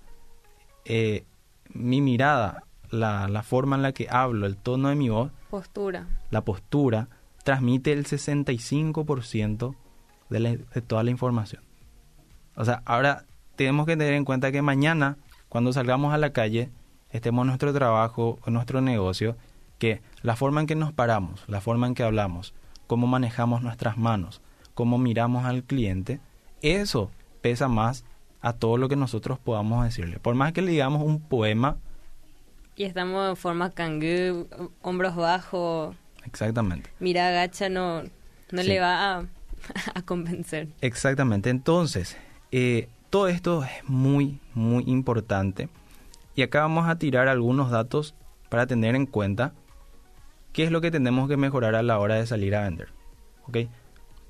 eh, 0.84 1.24
mi 1.72 2.00
mirada, 2.00 2.64
la, 2.90 3.28
la, 3.28 3.42
forma 3.42 3.76
en 3.76 3.82
la 3.82 3.92
que 3.92 4.08
hablo, 4.10 4.46
el 4.46 4.56
tono 4.56 4.88
de 4.88 4.94
mi 4.94 5.08
voz, 5.08 5.32
postura. 5.50 6.06
la 6.30 6.44
postura, 6.44 7.08
transmite 7.44 7.92
el 7.92 8.04
65% 8.04 9.74
de, 10.28 10.40
la, 10.40 10.50
de 10.50 10.82
toda 10.82 11.02
la 11.02 11.10
información. 11.10 11.62
O 12.56 12.64
sea, 12.64 12.82
ahora 12.84 13.24
tenemos 13.56 13.86
que 13.86 13.96
tener 13.96 14.14
en 14.14 14.24
cuenta 14.24 14.52
que 14.52 14.62
mañana 14.62 15.16
cuando 15.56 15.72
salgamos 15.72 16.12
a 16.12 16.18
la 16.18 16.34
calle, 16.34 16.68
estemos 17.08 17.44
en 17.44 17.46
nuestro 17.46 17.72
trabajo 17.72 18.38
o 18.44 18.50
nuestro 18.50 18.82
negocio, 18.82 19.38
que 19.78 20.02
la 20.20 20.36
forma 20.36 20.60
en 20.60 20.66
que 20.66 20.74
nos 20.74 20.92
paramos, 20.92 21.44
la 21.48 21.62
forma 21.62 21.86
en 21.86 21.94
que 21.94 22.02
hablamos, 22.02 22.52
cómo 22.86 23.06
manejamos 23.06 23.62
nuestras 23.62 23.96
manos, 23.96 24.42
cómo 24.74 24.98
miramos 24.98 25.46
al 25.46 25.64
cliente, 25.64 26.20
eso 26.60 27.10
pesa 27.40 27.68
más 27.68 28.04
a 28.42 28.52
todo 28.52 28.76
lo 28.76 28.90
que 28.90 28.96
nosotros 28.96 29.38
podamos 29.38 29.82
decirle. 29.82 30.18
Por 30.18 30.34
más 30.34 30.52
que 30.52 30.60
le 30.60 30.72
digamos 30.72 31.02
un 31.02 31.20
poema. 31.20 31.78
Y 32.76 32.84
estamos 32.84 33.26
en 33.30 33.36
forma 33.36 33.70
cangú, 33.70 34.48
hombros 34.82 35.16
bajos. 35.16 35.96
Exactamente. 36.26 36.90
Mira, 37.00 37.28
agacha, 37.28 37.70
no, 37.70 38.02
no 38.02 38.60
sí. 38.62 38.68
le 38.68 38.78
va 38.78 39.16
a, 39.16 39.24
a, 39.94 40.02
convencer. 40.02 40.68
Exactamente. 40.82 41.48
Entonces, 41.48 42.14
eh, 42.52 42.90
todo 43.10 43.28
esto 43.28 43.64
es 43.64 43.88
muy, 43.88 44.40
muy 44.54 44.84
importante. 44.86 45.68
Y 46.34 46.42
acá 46.42 46.60
vamos 46.60 46.88
a 46.88 46.98
tirar 46.98 47.28
algunos 47.28 47.70
datos 47.70 48.14
para 48.48 48.66
tener 48.66 48.94
en 48.94 49.06
cuenta 49.06 49.52
qué 50.52 50.64
es 50.64 50.70
lo 50.70 50.80
que 50.80 50.90
tenemos 50.90 51.28
que 51.28 51.36
mejorar 51.36 51.74
a 51.74 51.82
la 51.82 51.98
hora 51.98 52.16
de 52.16 52.26
salir 52.26 52.54
a 52.54 52.62
vender. 52.62 52.88
¿Ok? 53.46 53.58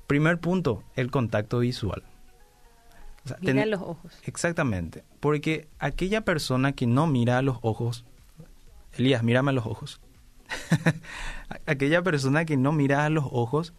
Primer 0.07 0.39
punto, 0.39 0.83
el 0.95 1.11
contacto 1.11 1.59
visual. 1.59 2.03
O 3.25 3.27
sea, 3.27 3.37
mira 3.41 3.65
los 3.65 3.81
ojos. 3.81 4.17
Exactamente. 4.23 5.03
Porque 5.19 5.67
aquella 5.79 6.21
persona 6.21 6.71
que 6.71 6.87
no 6.87 7.07
mira 7.07 7.37
a 7.37 7.41
los 7.41 7.57
ojos, 7.61 8.05
Elías, 8.93 9.23
mírame 9.23 9.49
a 9.49 9.53
los 9.53 9.65
ojos. 9.65 9.99
aquella 11.65 12.01
persona 12.03 12.45
que 12.45 12.55
no 12.55 12.71
mira 12.71 13.03
a 13.03 13.09
los 13.09 13.25
ojos 13.31 13.73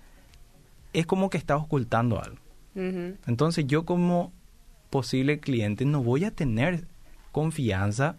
es 0.93 1.07
como 1.07 1.31
que 1.31 1.39
está 1.39 1.57
ocultando 1.57 2.23
algo. 2.23 2.39
Uh 2.75 2.81
-huh. 2.81 3.17
Entonces 3.27 3.67
yo 3.67 3.85
como 3.87 4.33
posible 4.91 5.41
cliente 5.41 5.85
no 5.85 6.03
voy 6.03 6.25
a 6.25 6.31
tener 6.31 6.87
confianza 7.33 8.17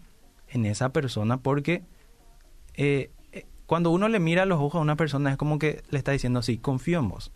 en 0.48 0.66
esa 0.66 0.92
persona 0.92 1.38
porque 1.38 1.84
eh, 2.74 3.10
cuando 3.70 3.92
uno 3.92 4.08
le 4.08 4.18
mira 4.18 4.46
los 4.46 4.58
ojos 4.58 4.80
a 4.80 4.82
una 4.82 4.96
persona 4.96 5.30
es 5.30 5.36
como 5.36 5.60
que 5.60 5.84
le 5.90 5.98
está 5.98 6.10
diciendo, 6.10 6.42
sí, 6.42 6.58
confío 6.58 6.98
en 6.98 7.08
vos. 7.08 7.30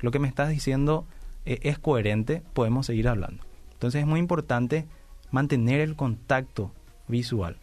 Lo 0.00 0.10
que 0.10 0.18
me 0.18 0.28
estás 0.28 0.48
diciendo 0.48 1.06
eh, 1.44 1.58
es 1.60 1.78
coherente, 1.78 2.42
podemos 2.54 2.86
seguir 2.86 3.06
hablando. 3.06 3.44
Entonces 3.74 4.00
es 4.00 4.06
muy 4.06 4.18
importante 4.18 4.86
mantener 5.30 5.80
el 5.80 5.94
contacto 5.94 6.72
visual. 7.06 7.58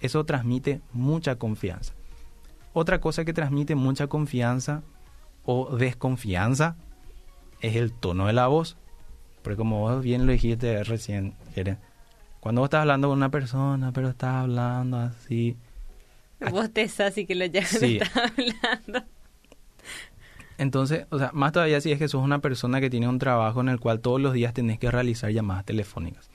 Eso 0.00 0.24
transmite 0.24 0.82
mucha 0.92 1.36
confianza. 1.36 1.94
Otra 2.74 3.00
cosa 3.00 3.24
que 3.24 3.32
transmite 3.32 3.76
mucha 3.76 4.08
confianza 4.08 4.82
o 5.46 5.74
desconfianza 5.74 6.76
es 7.62 7.76
el 7.76 7.94
tono 7.94 8.26
de 8.26 8.34
la 8.34 8.46
voz. 8.46 8.76
Porque 9.44 9.58
como 9.58 9.80
vos 9.80 10.02
bien 10.02 10.24
lo 10.24 10.32
dijiste 10.32 10.82
recién, 10.84 11.34
Jeren, 11.54 11.76
cuando 12.40 12.62
vos 12.62 12.68
estás 12.68 12.80
hablando 12.80 13.08
con 13.08 13.18
una 13.18 13.30
persona, 13.30 13.92
pero 13.92 14.08
estás 14.08 14.34
hablando 14.36 14.96
así... 14.96 15.58
Vos 16.50 16.70
te 16.72 16.82
así 16.82 17.26
que 17.26 17.34
lo 17.34 17.44
ya 17.44 17.64
sí. 17.64 17.98
estás 17.98 18.32
hablando. 18.32 19.06
Entonces, 20.56 21.06
o 21.10 21.18
sea, 21.18 21.30
más 21.34 21.52
todavía 21.52 21.78
si 21.82 21.92
es 21.92 21.98
que 21.98 22.08
sos 22.08 22.24
una 22.24 22.38
persona 22.38 22.80
que 22.80 22.88
tiene 22.88 23.06
un 23.06 23.18
trabajo 23.18 23.60
en 23.60 23.68
el 23.68 23.78
cual 23.78 24.00
todos 24.00 24.18
los 24.18 24.32
días 24.32 24.54
tenés 24.54 24.78
que 24.78 24.90
realizar 24.90 25.30
llamadas 25.30 25.66
telefónicas. 25.66 26.30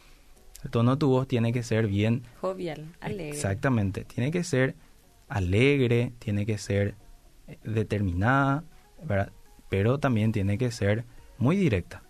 El 0.63 0.69
tono 0.69 0.91
de 0.91 0.97
tu 0.97 1.09
voz 1.09 1.27
tiene 1.27 1.51
que 1.51 1.63
ser 1.63 1.87
bien... 1.87 2.21
Jovial, 2.41 2.85
alegre. 3.01 3.29
Exactamente, 3.29 4.05
tiene 4.05 4.29
que 4.29 4.43
ser 4.43 4.75
alegre, 5.29 6.13
tiene 6.19 6.45
que 6.45 6.59
ser 6.59 6.93
determinada, 7.63 8.63
¿verdad? 9.03 9.31
Pero 9.67 9.97
también 9.97 10.31
tiene 10.31 10.59
que 10.59 10.69
ser 10.69 11.05
muy 11.39 11.55
directa, 11.55 12.03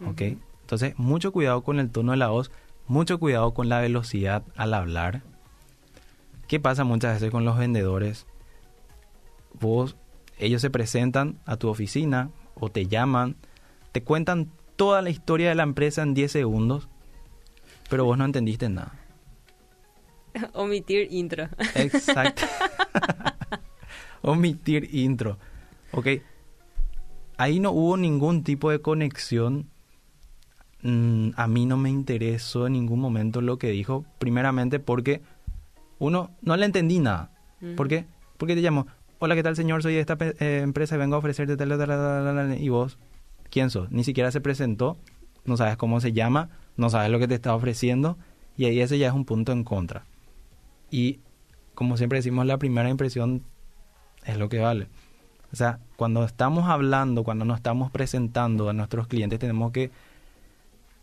¿ok? 0.00 0.06
Uh 0.06 0.10
-huh. 0.10 0.38
Entonces, 0.60 0.98
mucho 0.98 1.32
cuidado 1.32 1.62
con 1.62 1.80
el 1.80 1.90
tono 1.90 2.12
de 2.12 2.18
la 2.18 2.28
voz, 2.28 2.50
mucho 2.86 3.18
cuidado 3.18 3.54
con 3.54 3.68
la 3.68 3.80
velocidad 3.80 4.42
al 4.56 4.74
hablar. 4.74 5.22
¿Qué 6.46 6.60
pasa 6.60 6.84
muchas 6.84 7.14
veces 7.14 7.30
con 7.30 7.44
los 7.44 7.58
vendedores? 7.58 8.26
Vos, 9.60 9.96
ellos 10.38 10.62
se 10.62 10.70
presentan 10.70 11.38
a 11.46 11.56
tu 11.56 11.68
oficina 11.68 12.30
o 12.54 12.70
te 12.70 12.86
llaman, 12.86 13.36
te 13.92 14.02
cuentan 14.02 14.50
toda 14.76 15.02
la 15.02 15.10
historia 15.10 15.48
de 15.48 15.54
la 15.54 15.62
empresa 15.62 16.02
en 16.02 16.14
10 16.14 16.30
segundos, 16.30 16.88
pero 17.90 18.04
vos 18.04 18.16
no 18.16 18.24
entendiste 18.24 18.68
nada. 18.68 18.94
Omitir 20.52 21.08
intro. 21.10 21.48
Exacto. 21.74 22.42
Omitir 24.22 24.94
intro. 24.94 25.38
Ok. 25.92 26.08
Ahí 27.36 27.60
no 27.60 27.70
hubo 27.72 27.96
ningún 27.96 28.42
tipo 28.44 28.70
de 28.70 28.80
conexión. 28.80 29.70
Mm, 30.82 31.30
a 31.36 31.46
mí 31.48 31.66
no 31.66 31.76
me 31.76 31.90
interesó 31.90 32.66
en 32.66 32.74
ningún 32.74 33.00
momento 33.00 33.40
lo 33.40 33.58
que 33.58 33.70
dijo. 33.70 34.04
Primeramente 34.18 34.78
porque 34.78 35.22
uno 35.98 36.30
no 36.42 36.56
le 36.56 36.66
entendí 36.66 36.98
nada. 36.98 37.30
Mm. 37.60 37.74
¿Por 37.74 37.88
qué? 37.88 38.06
Porque 38.36 38.54
te 38.54 38.60
llamo. 38.60 38.86
Hola, 39.18 39.34
¿qué 39.34 39.42
tal, 39.42 39.56
señor? 39.56 39.82
Soy 39.82 39.94
de 39.94 40.00
esta 40.00 40.16
eh, 40.20 40.60
empresa 40.62 40.94
y 40.94 40.98
vengo 40.98 41.16
a 41.16 41.18
ofrecerte 41.18 41.56
tal, 41.56 41.68
tal, 41.70 41.78
tal, 41.78 41.88
tal, 41.88 42.60
Y 42.60 42.68
vos, 42.68 42.98
¿quién 43.50 43.70
sos? 43.70 43.90
Ni 43.90 44.04
siquiera 44.04 44.30
se 44.30 44.40
presentó. 44.40 44.96
No 45.44 45.56
sabes 45.56 45.76
cómo 45.76 46.00
se 46.00 46.12
llama. 46.12 46.50
No 46.76 46.90
sabes 46.90 47.10
lo 47.10 47.18
que 47.18 47.26
te 47.26 47.34
está 47.34 47.54
ofreciendo. 47.54 48.16
Y 48.56 48.66
ahí 48.66 48.80
ese 48.80 48.98
ya 48.98 49.08
es 49.08 49.14
un 49.14 49.24
punto 49.24 49.52
en 49.52 49.64
contra. 49.64 50.04
Y 50.90 51.20
como 51.74 51.96
siempre 51.96 52.18
decimos, 52.18 52.46
la 52.46 52.58
primera 52.58 52.88
impresión 52.88 53.42
es 54.24 54.36
lo 54.36 54.48
que 54.48 54.58
vale. 54.58 54.88
O 55.52 55.56
sea, 55.56 55.78
cuando 55.96 56.24
estamos 56.24 56.68
hablando, 56.68 57.24
cuando 57.24 57.44
nos 57.44 57.56
estamos 57.56 57.90
presentando 57.90 58.68
a 58.68 58.72
nuestros 58.72 59.06
clientes, 59.06 59.38
tenemos 59.38 59.72
que... 59.72 59.90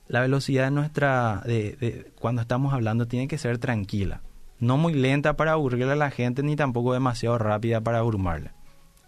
La 0.08 0.22
velocidad 0.22 0.66
de 0.66 0.72
nuestra... 0.72 1.42
De, 1.46 1.76
de, 1.78 2.12
cuando 2.20 2.42
estamos 2.42 2.74
hablando 2.74 3.08
tiene 3.08 3.28
que 3.28 3.38
ser 3.38 3.58
tranquila. 3.58 4.22
No 4.60 4.78
muy 4.78 4.94
lenta 4.94 5.36
para 5.36 5.54
aburrirle 5.54 5.92
a 5.92 5.96
la 5.96 6.12
gente, 6.12 6.44
ni 6.44 6.56
tampoco 6.56 6.94
demasiado 6.94 7.38
rápida 7.38 7.82
para 7.82 8.00
abrumarle. 8.00 8.52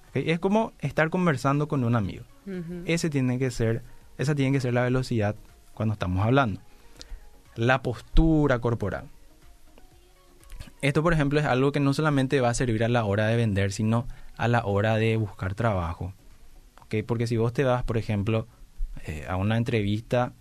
¿Okay? 0.09 0.29
Es 0.31 0.39
como 0.39 0.73
estar 0.79 1.09
conversando 1.09 1.67
con 1.67 1.83
un 1.83 1.95
amigo. 1.95 2.25
Uh 2.45 2.51
-huh. 2.51 2.83
Ese 2.85 3.09
tiene 3.09 3.39
que 3.39 3.51
ser, 3.51 3.83
esa 4.17 4.35
tiene 4.35 4.51
que 4.51 4.59
ser 4.59 4.73
la 4.73 4.83
velocidad 4.83 5.35
cuando 5.73 5.93
estamos 5.93 6.25
hablando. 6.25 6.61
La 7.55 7.81
postura 7.81 8.59
corporal. 8.59 9.05
Esto, 10.81 11.01
por 11.01 11.13
ejemplo, 11.13 11.39
es 11.39 11.45
algo 11.45 11.71
que 11.71 11.79
no 11.79 11.93
solamente 11.93 12.41
va 12.41 12.49
a 12.49 12.53
servir 12.53 12.83
a 12.83 12.89
la 12.89 13.05
hora 13.05 13.27
de 13.27 13.35
vender, 13.35 13.71
sino 13.71 14.07
a 14.35 14.47
la 14.47 14.65
hora 14.65 14.95
de 14.95 15.17
buscar 15.17 15.55
trabajo. 15.55 16.13
¿Okay? 16.83 17.03
Porque 17.03 17.27
si 17.27 17.37
vos 17.37 17.53
te 17.53 17.63
vas, 17.63 17.83
por 17.83 17.97
ejemplo, 17.97 18.47
eh, 19.05 19.25
a 19.27 19.37
una 19.37 19.57
entrevista 19.57 20.33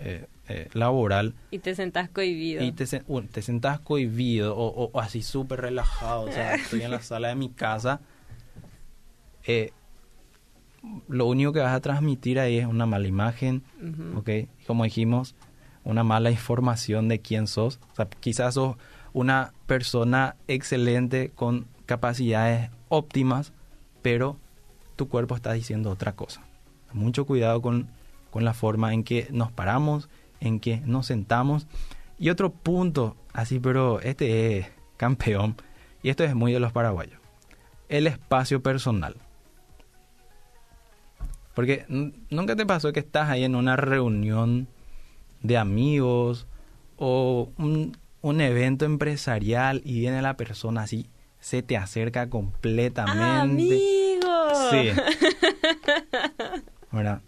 eh, 0.00 0.26
eh, 0.48 0.68
laboral. 0.72 1.34
Y 1.50 1.58
te 1.58 1.74
sentás 1.74 2.08
cohibido. 2.08 2.62
Y 2.62 2.72
te, 2.72 2.86
te 2.86 3.42
sentás 3.42 3.80
cohibido 3.80 4.56
o, 4.56 4.90
o 4.92 5.00
así 5.00 5.22
súper 5.22 5.60
relajado. 5.60 6.22
O 6.22 6.32
sea, 6.32 6.54
estoy 6.56 6.82
en 6.82 6.90
la 6.90 7.00
sala 7.00 7.28
de 7.28 7.34
mi 7.34 7.50
casa. 7.50 8.00
Eh, 9.46 9.72
lo 11.08 11.26
único 11.26 11.52
que 11.52 11.60
vas 11.60 11.74
a 11.74 11.80
transmitir 11.80 12.38
ahí 12.38 12.58
es 12.58 12.66
una 12.66 12.86
mala 12.86 13.06
imagen, 13.06 13.62
¿ok? 14.16 14.30
Como 14.66 14.84
dijimos, 14.84 15.34
una 15.84 16.04
mala 16.04 16.30
información 16.30 17.08
de 17.08 17.20
quién 17.20 17.46
sos. 17.46 17.80
O 17.92 17.96
sea, 17.96 18.08
quizás 18.08 18.54
sos 18.54 18.76
una 19.12 19.52
persona 19.66 20.36
excelente 20.48 21.30
con 21.34 21.66
capacidades 21.86 22.70
óptimas, 22.88 23.52
pero 24.02 24.38
tu 24.96 25.08
cuerpo 25.08 25.34
está 25.34 25.52
diciendo 25.52 25.90
otra 25.90 26.12
cosa. 26.12 26.42
Mucho 26.92 27.26
cuidado 27.26 27.60
con, 27.60 27.88
con 28.30 28.44
la 28.44 28.54
forma 28.54 28.94
en 28.94 29.04
que 29.04 29.28
nos 29.30 29.52
paramos, 29.52 30.08
en 30.40 30.60
que 30.60 30.80
nos 30.84 31.06
sentamos. 31.06 31.66
Y 32.18 32.30
otro 32.30 32.50
punto, 32.50 33.16
así, 33.32 33.58
pero 33.60 34.00
este 34.00 34.58
es 34.58 34.66
campeón, 34.96 35.56
y 36.02 36.10
esto 36.10 36.24
es 36.24 36.34
muy 36.34 36.52
de 36.52 36.60
los 36.60 36.72
paraguayos, 36.72 37.18
el 37.88 38.06
espacio 38.06 38.62
personal. 38.62 39.16
Porque 41.54 41.84
nunca 41.88 42.56
te 42.56 42.64
pasó 42.64 42.92
que 42.92 43.00
estás 43.00 43.28
ahí 43.28 43.44
en 43.44 43.54
una 43.54 43.76
reunión 43.76 44.68
de 45.42 45.58
amigos 45.58 46.46
o 46.96 47.50
un, 47.56 48.40
evento 48.40 48.84
empresarial 48.84 49.82
y 49.84 50.00
viene 50.00 50.22
la 50.22 50.36
persona 50.36 50.82
así, 50.82 51.08
se 51.38 51.62
te 51.62 51.76
acerca 51.76 52.28
completamente. 52.28 53.24
¡Amigo! 53.24 54.70
Sí. 54.70 54.90
Ahora, 56.90 57.22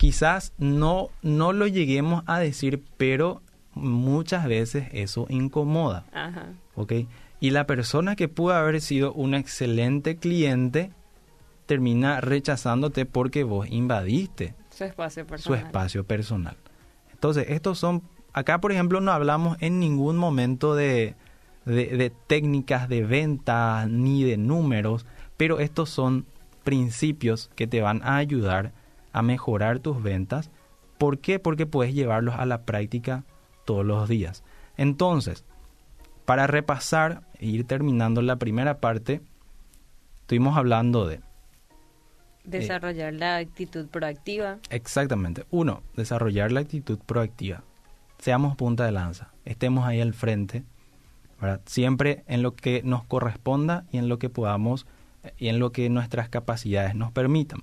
quizás 0.00 0.54
no, 0.56 1.10
no 1.20 1.52
lo 1.52 1.66
lleguemos 1.66 2.24
a 2.24 2.38
decir, 2.38 2.82
pero 2.96 3.42
muchas 3.74 4.46
veces 4.46 4.88
eso 4.92 5.26
incomoda. 5.28 6.06
Ajá. 6.14 6.54
¿Ok? 6.74 6.94
Y 7.38 7.50
la 7.50 7.66
persona 7.66 8.16
que 8.16 8.26
pudo 8.26 8.54
haber 8.54 8.80
sido 8.80 9.12
un 9.12 9.34
excelente 9.34 10.16
cliente 10.16 10.90
termina 11.66 12.22
rechazándote 12.22 13.04
porque 13.04 13.44
vos 13.44 13.68
invadiste 13.70 14.54
su 14.70 14.84
espacio 14.84 15.26
personal. 15.26 15.60
Su 15.60 15.66
espacio 15.66 16.04
personal. 16.04 16.56
Entonces, 17.12 17.50
estos 17.50 17.78
son, 17.78 18.02
acá 18.32 18.58
por 18.58 18.72
ejemplo 18.72 19.02
no 19.02 19.12
hablamos 19.12 19.58
en 19.60 19.80
ningún 19.80 20.16
momento 20.16 20.74
de, 20.74 21.14
de, 21.66 22.10
técnicas 22.26 22.88
de 22.88 23.04
venta 23.04 23.84
ni 23.86 24.24
de 24.24 24.38
números, 24.38 25.04
pero 25.36 25.60
estos 25.60 25.90
son 25.90 26.24
principios 26.64 27.50
que 27.54 27.66
te 27.66 27.82
van 27.82 28.00
a 28.02 28.16
ayudar 28.16 28.72
a 29.12 29.22
mejorar 29.22 29.78
tus 29.78 30.02
ventas. 30.02 30.50
¿Por 30.98 31.18
qué? 31.18 31.38
Porque 31.38 31.66
puedes 31.66 31.94
llevarlos 31.94 32.34
a 32.36 32.46
la 32.46 32.62
práctica 32.62 33.24
todos 33.64 33.84
los 33.84 34.08
días. 34.08 34.44
Entonces, 34.76 35.44
para 36.24 36.46
repasar 36.46 37.22
e 37.38 37.46
ir 37.46 37.66
terminando 37.66 38.22
la 38.22 38.36
primera 38.36 38.78
parte, 38.78 39.20
estuvimos 40.22 40.56
hablando 40.56 41.06
de 41.06 41.20
Desarrollar 42.44 43.12
la 43.14 43.36
actitud 43.36 43.86
proactiva. 43.88 44.58
Exactamente. 44.70 45.44
Uno, 45.50 45.82
desarrollar 45.94 46.50
la 46.52 46.60
actitud 46.60 46.98
proactiva. 46.98 47.62
Seamos 48.18 48.56
punta 48.56 48.84
de 48.84 48.92
lanza. 48.92 49.32
Estemos 49.44 49.86
ahí 49.86 50.00
al 50.00 50.14
frente. 50.14 50.64
Siempre 51.66 52.24
en 52.26 52.42
lo 52.42 52.54
que 52.54 52.82
nos 52.82 53.04
corresponda 53.04 53.84
y 53.92 53.98
en 53.98 54.08
lo 54.08 54.18
que 54.18 54.28
podamos 54.28 54.86
y 55.38 55.48
en 55.48 55.58
lo 55.58 55.72
que 55.72 55.88
nuestras 55.90 56.28
capacidades 56.28 56.94
nos 56.94 57.12
permitan. 57.12 57.62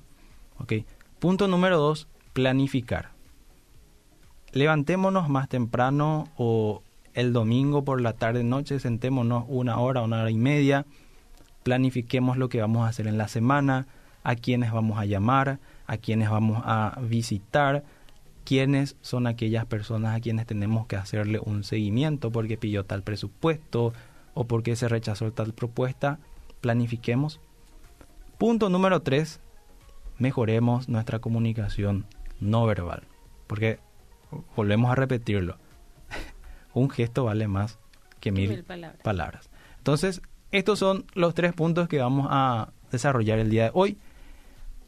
¿Okay? 0.59 0.85
Punto 1.19 1.47
número 1.47 1.79
dos, 1.79 2.07
planificar. 2.33 3.09
Levantémonos 4.51 5.29
más 5.29 5.49
temprano 5.49 6.29
o 6.37 6.83
el 7.15 7.33
domingo 7.33 7.83
por 7.83 8.01
la 8.01 8.13
tarde 8.13 8.43
noche, 8.43 8.79
sentémonos 8.79 9.45
una 9.47 9.79
hora, 9.79 10.03
una 10.03 10.21
hora 10.21 10.29
y 10.29 10.37
media, 10.37 10.85
planifiquemos 11.63 12.37
lo 12.37 12.49
que 12.49 12.61
vamos 12.61 12.85
a 12.85 12.89
hacer 12.89 13.07
en 13.07 13.17
la 13.17 13.27
semana, 13.27 13.87
a 14.23 14.35
quienes 14.35 14.71
vamos 14.71 14.99
a 14.99 15.05
llamar, 15.05 15.57
a 15.87 15.97
quienes 15.97 16.29
vamos 16.29 16.61
a 16.63 16.99
visitar, 17.01 17.83
quiénes 18.45 18.95
son 19.01 19.25
aquellas 19.25 19.65
personas 19.65 20.15
a 20.15 20.19
quienes 20.19 20.45
tenemos 20.45 20.85
que 20.85 20.97
hacerle 20.97 21.39
un 21.43 21.63
seguimiento 21.63 22.31
porque 22.31 22.57
pidió 22.57 22.85
tal 22.85 23.01
presupuesto 23.01 23.91
o 24.35 24.43
porque 24.43 24.75
se 24.75 24.87
rechazó 24.87 25.31
tal 25.31 25.53
propuesta, 25.53 26.19
planifiquemos. 26.61 27.39
Punto 28.37 28.69
número 28.69 29.01
tres, 29.01 29.41
mejoremos 30.19 30.89
nuestra 30.89 31.19
comunicación 31.19 32.05
no 32.39 32.65
verbal, 32.65 33.03
porque 33.47 33.79
volvemos 34.55 34.91
a 34.91 34.95
repetirlo, 34.95 35.57
un 36.73 36.89
gesto 36.89 37.23
vale 37.23 37.47
más 37.47 37.79
que 38.19 38.31
mil, 38.31 38.63
palabras. 38.63 39.01
palabras. 39.01 39.49
Entonces, 39.77 40.21
estos 40.51 40.79
son 40.79 41.05
los 41.13 41.33
tres 41.33 41.53
puntos 41.53 41.87
que 41.87 41.99
vamos 41.99 42.27
a 42.29 42.69
desarrollar 42.91 43.39
el 43.39 43.49
día 43.49 43.65
de 43.65 43.71
hoy. 43.73 43.97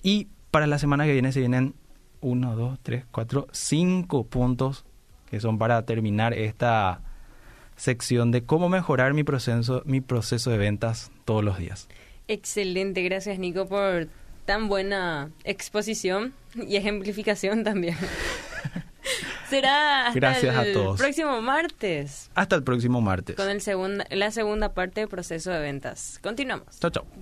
Y 0.01 0.27
para 0.51 0.67
la 0.67 0.79
semana 0.79 1.05
que 1.05 1.13
viene 1.13 1.31
se 1.31 1.39
vienen 1.39 1.75
1, 2.21 2.55
2, 2.55 2.79
3, 2.81 3.05
4, 3.11 3.47
5 3.51 4.23
puntos 4.27 4.85
que 5.29 5.39
son 5.39 5.57
para 5.57 5.85
terminar 5.85 6.33
esta 6.33 7.01
sección 7.75 8.31
de 8.31 8.43
cómo 8.43 8.67
mejorar 8.67 9.13
mi 9.13 9.23
proceso, 9.23 9.83
mi 9.85 10.01
proceso 10.01 10.49
de 10.49 10.57
ventas 10.57 11.11
todos 11.23 11.43
los 11.43 11.57
días. 11.57 11.87
Excelente, 12.27 13.03
gracias 13.03 13.39
Nico 13.39 13.67
por 13.67 14.07
tan 14.49 14.67
buena 14.67 15.29
exposición 15.43 16.33
y 16.55 16.75
ejemplificación 16.75 17.63
también. 17.63 17.95
Será 19.47 20.07
hasta 20.07 20.19
Gracias 20.19 20.55
el 20.55 20.71
a 20.71 20.73
todos. 20.73 20.99
próximo 20.99 21.39
martes. 21.39 22.31
Hasta 22.33 22.55
el 22.55 22.63
próximo 22.63 22.99
martes. 22.99 23.35
Con 23.35 23.47
el 23.47 23.61
segunda, 23.61 24.07
la 24.09 24.31
segunda 24.31 24.73
parte 24.73 25.01
del 25.01 25.07
proceso 25.07 25.51
de 25.51 25.59
ventas. 25.59 26.17
Continuamos. 26.23 26.79
Chao, 26.79 26.89
chao. 26.89 27.05